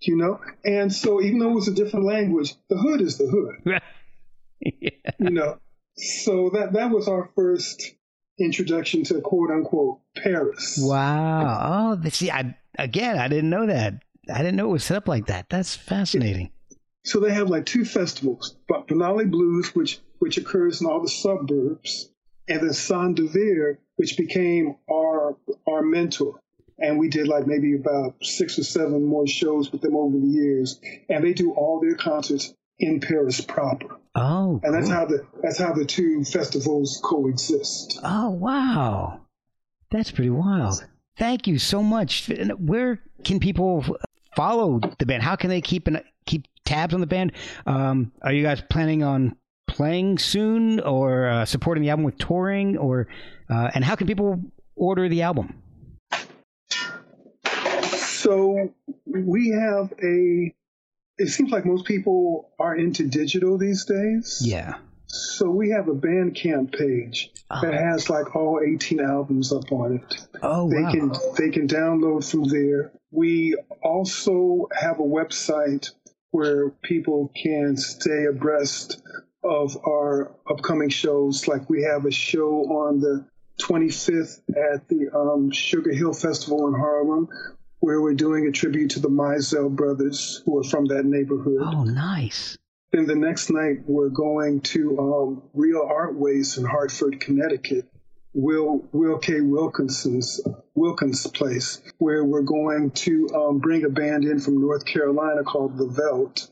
[0.00, 0.40] You know.
[0.64, 3.80] And so even though it was a different language, the hood is the hood.
[4.60, 4.90] Yeah.
[5.20, 5.60] you know.
[5.96, 7.94] So that that was our first
[8.40, 10.78] introduction to quote unquote Paris.
[10.82, 11.98] Wow.
[12.02, 14.02] Oh, see, I again, I didn't know that.
[14.32, 15.48] I didn't know it was set up like that.
[15.48, 16.50] That's fascinating.
[17.04, 21.08] So they have like two festivals, but Banlieues Bleues, which which occurs in all the
[21.08, 22.10] suburbs,
[22.48, 26.40] and then Saint Devere, which became our our mentor.
[26.78, 30.26] And we did like maybe about six or seven more shows with them over the
[30.26, 30.80] years.
[31.08, 33.98] And they do all their concerts in Paris proper.
[34.14, 34.60] Oh.
[34.62, 34.94] And that's cool.
[34.94, 38.00] how the that's how the two festivals coexist.
[38.02, 39.20] Oh wow.
[39.90, 40.84] That's pretty wild.
[41.18, 42.30] Thank you so much.
[42.58, 43.84] Where can people
[44.36, 45.22] follow the band?
[45.22, 47.32] How can they keep an, keep tabs on the band?
[47.66, 49.36] Um, are you guys planning on
[49.66, 53.08] playing soon, or uh, supporting the album with touring, or
[53.50, 54.40] uh, and how can people
[54.76, 55.62] order the album?
[58.28, 58.74] So
[59.06, 60.54] we have a.
[61.16, 64.42] It seems like most people are into digital these days.
[64.44, 64.74] Yeah.
[65.06, 67.30] So we have a Bandcamp page
[67.62, 70.26] that has like all 18 albums up on it.
[70.42, 70.90] Oh They wow.
[70.92, 72.92] can they can download from there.
[73.10, 75.90] We also have a website
[76.30, 79.02] where people can stay abreast
[79.42, 81.48] of our upcoming shows.
[81.48, 83.24] Like we have a show on the
[83.62, 87.28] 25th at the um, Sugar Hill Festival in Harlem,
[87.80, 91.60] where we're doing a tribute to the Mizell brothers who are from that neighborhood.
[91.62, 92.56] Oh nice.
[92.90, 97.86] Then the next night, we're going to um, Real Art Ways in Hartford, Connecticut,
[98.32, 99.40] Will Will K.
[99.42, 100.40] Wilkinson's
[100.74, 105.76] Wilkins place, where we're going to um, bring a band in from North Carolina called
[105.76, 106.48] The Veldt,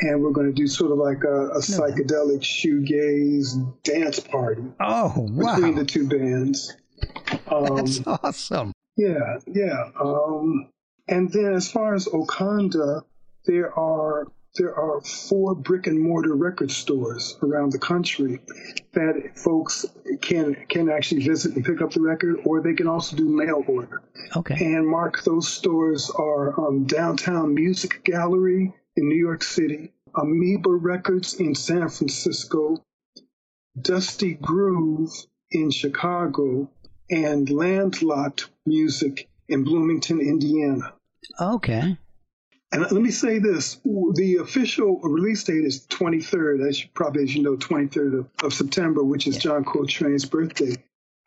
[0.00, 5.12] and we're going to do sort of like a, a psychedelic shoegaze dance party Oh
[5.30, 5.54] wow.
[5.54, 6.74] between the two bands.
[7.48, 8.72] Um, That's awesome.
[8.96, 9.90] Yeah, yeah.
[10.00, 10.70] Um,
[11.08, 13.02] and then as far as Oakanda,
[13.44, 18.40] there are there are four brick and mortar record stores around the country
[18.92, 19.84] that folks
[20.22, 23.62] can can actually visit and pick up the record, or they can also do mail
[23.66, 24.02] order.
[24.34, 24.54] Okay.
[24.54, 31.34] And Mark, those stores are um, Downtown Music Gallery in New York City, Amoeba Records
[31.34, 32.82] in San Francisco,
[33.80, 35.12] Dusty Groove
[35.50, 36.70] in Chicago,
[37.10, 40.92] and Landlocked Music in Bloomington, Indiana.
[41.40, 41.98] Okay.
[42.72, 47.34] And let me say this: the official release date is 23rd, as you, probably as
[47.34, 50.74] you know, 23rd of, of September, which is John Coltrane's birthday.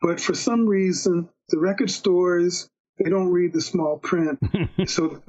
[0.02, 2.68] But for some reason, the record stores
[3.02, 4.38] they don't read the small print,
[4.86, 5.22] so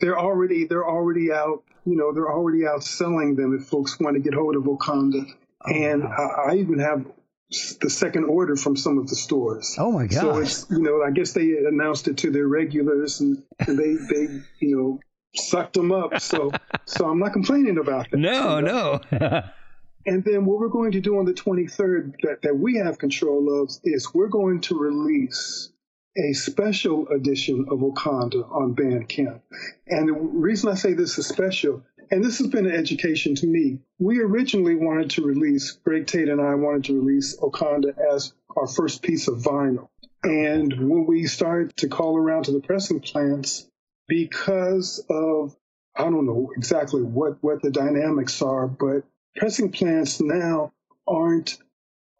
[0.00, 1.64] they're already they're already out.
[1.86, 5.26] You know, they're already out selling them if folks want to get hold of Oakanda.
[5.66, 7.04] Oh, and I, I even have
[7.80, 9.76] the second order from some of the stores.
[9.78, 10.20] Oh my god!
[10.20, 13.94] So it's you know I guess they announced it to their regulars and, and they
[13.94, 15.00] they you know
[15.34, 16.20] sucked them up.
[16.20, 16.50] So
[16.86, 18.18] so I'm not complaining about that.
[18.18, 19.00] No, no.
[20.06, 23.62] And then what we're going to do on the 23rd that, that we have control
[23.62, 25.70] of is we're going to release
[26.16, 29.40] a special edition of Oakanda on Bandcamp.
[29.88, 31.82] And the reason I say this is special,
[32.14, 36.28] and this has been an education to me, we originally wanted to release, Greg Tate
[36.28, 39.88] and I wanted to release Oakanda as our first piece of vinyl.
[40.22, 43.68] And when we started to call around to the pressing plants,
[44.06, 45.56] because of
[45.96, 49.02] I don't know exactly what, what the dynamics are, but
[49.36, 50.72] pressing plants now
[51.08, 51.58] aren't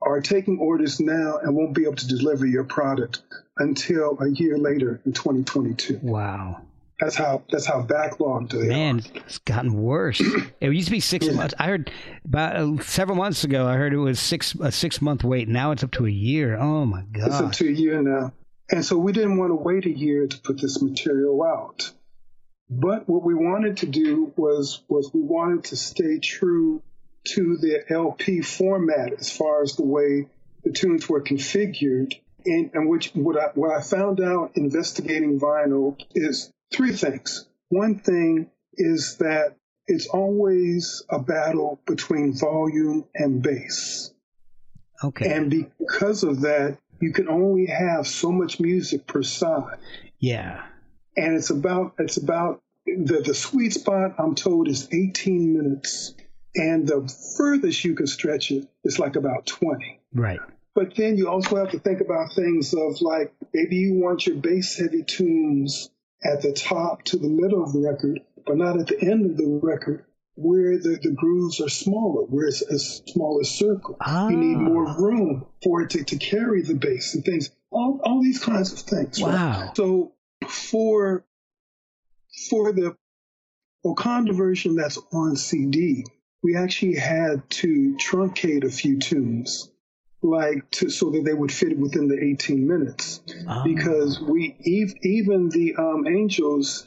[0.03, 3.23] are taking orders now and won't be able to deliver your product
[3.59, 6.01] until a year later in 2022.
[6.03, 6.61] wow.
[7.05, 9.19] That's how that's how backlogged they Man, are.
[9.27, 10.23] it's gotten worse.
[10.61, 11.53] It used to be six months.
[11.59, 11.93] I heard
[12.25, 13.67] about uh, several months ago.
[13.67, 15.47] I heard it was six a six month wait.
[15.47, 16.57] Now it's up to a year.
[16.57, 18.33] Oh my god, It's up to a year now.
[18.71, 21.91] And so we didn't want to wait a year to put this material out.
[22.71, 26.83] But what we wanted to do was was we wanted to stay true
[27.35, 30.29] to the LP format as far as the way
[30.63, 32.15] the tunes were configured.
[32.47, 37.47] And, and which what I what I found out investigating vinyl is three things.
[37.69, 39.57] One thing is that
[39.87, 44.13] it's always a battle between volume and bass.
[45.03, 45.31] Okay.
[45.31, 49.79] And because of that, you can only have so much music per side.
[50.19, 50.65] yeah.
[51.17, 56.15] And it's about it's about the the sweet spot I'm told is 18 minutes.
[56.57, 60.01] And the furthest you can stretch it is like about 20.
[60.13, 60.41] Right.
[60.75, 64.37] But then you also have to think about things of like maybe you want your
[64.37, 65.91] bass heavy tunes
[66.25, 69.37] at the top to the middle of the record, but not at the end of
[69.37, 70.05] the record
[70.37, 73.97] where the, the grooves are smaller, where it's a smaller circle.
[74.31, 74.61] You need Ah.
[74.61, 77.51] more room for it to, to carry the bass and things.
[77.71, 79.23] All, all these kinds of things.
[79.23, 79.33] right?
[79.33, 79.73] Wow.
[79.77, 80.13] So
[80.49, 81.25] for
[82.51, 82.97] for the
[83.85, 86.05] Oakanda version that's on CD,
[86.43, 89.71] we actually had to truncate a few tunes,
[90.25, 93.21] like to, so that they would fit within the 18 minutes.
[93.49, 93.63] Ah.
[93.65, 96.87] Because we ev- even the um, Angels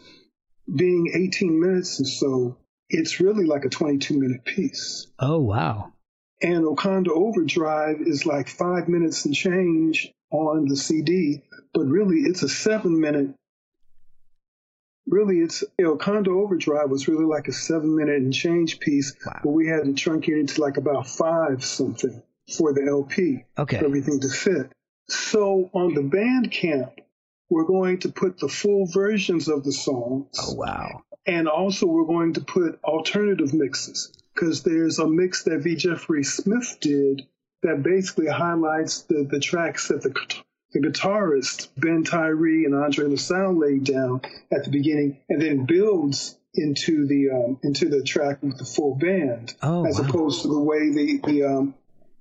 [0.73, 2.57] being 18 minutes or so,
[2.89, 5.07] it's really like a 22 minute piece.
[5.19, 5.93] Oh wow.
[6.41, 11.41] And Oakanda Overdrive is like five minutes and change on the CD,
[11.73, 13.34] but really it's a seven minute.
[15.09, 19.39] Really, it's Oakanda Overdrive was really like a seven minute and change piece, Wow.
[19.43, 22.22] but we had to truncate it to like about five something
[22.56, 23.80] for the LP Okay.
[23.80, 24.72] for everything to fit.
[25.10, 26.91] So on the Bandcamp,
[27.49, 31.03] we're going to put the full versions of the songs Oh wow.
[31.26, 35.76] and also we're going to put alternative mixes because there's a mix that V.
[35.76, 37.22] Jeffrey Smith did
[37.64, 40.14] that basically highlights the, the tracks that the,
[40.74, 44.22] the guitarist Ben Tyree and Andre LaSalle laid down
[44.52, 48.95] at the beginning and then builds into the um, into the track with the full
[48.95, 50.07] band Oh, as wow.
[50.07, 51.76] opposed to the way the the um,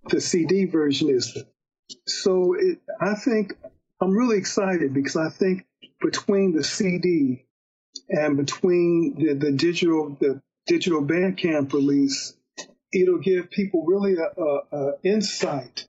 [0.09, 1.37] the CD version is.
[2.07, 3.55] So it, I think
[4.01, 5.65] I'm really excited because I think
[6.01, 7.45] between the CD
[8.09, 12.35] and between the, the digital the digital Bandcamp release,
[12.93, 15.87] it'll give people really a, a, a insight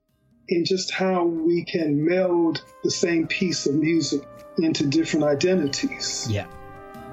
[0.48, 4.22] in just how we can meld the same piece of music
[4.58, 6.28] into different identities.
[6.30, 6.48] Yeah.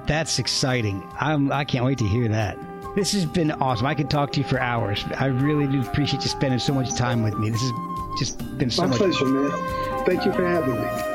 [0.07, 1.07] That's exciting.
[1.19, 2.57] I'm I can't wait to hear that.
[2.95, 3.87] This has been awesome.
[3.87, 5.03] I could talk to you for hours.
[5.17, 7.49] I really do appreciate you spending so much time with me.
[7.49, 7.71] This has
[8.19, 10.05] just been so My much pleasure, man.
[10.05, 11.14] Thank you for having me.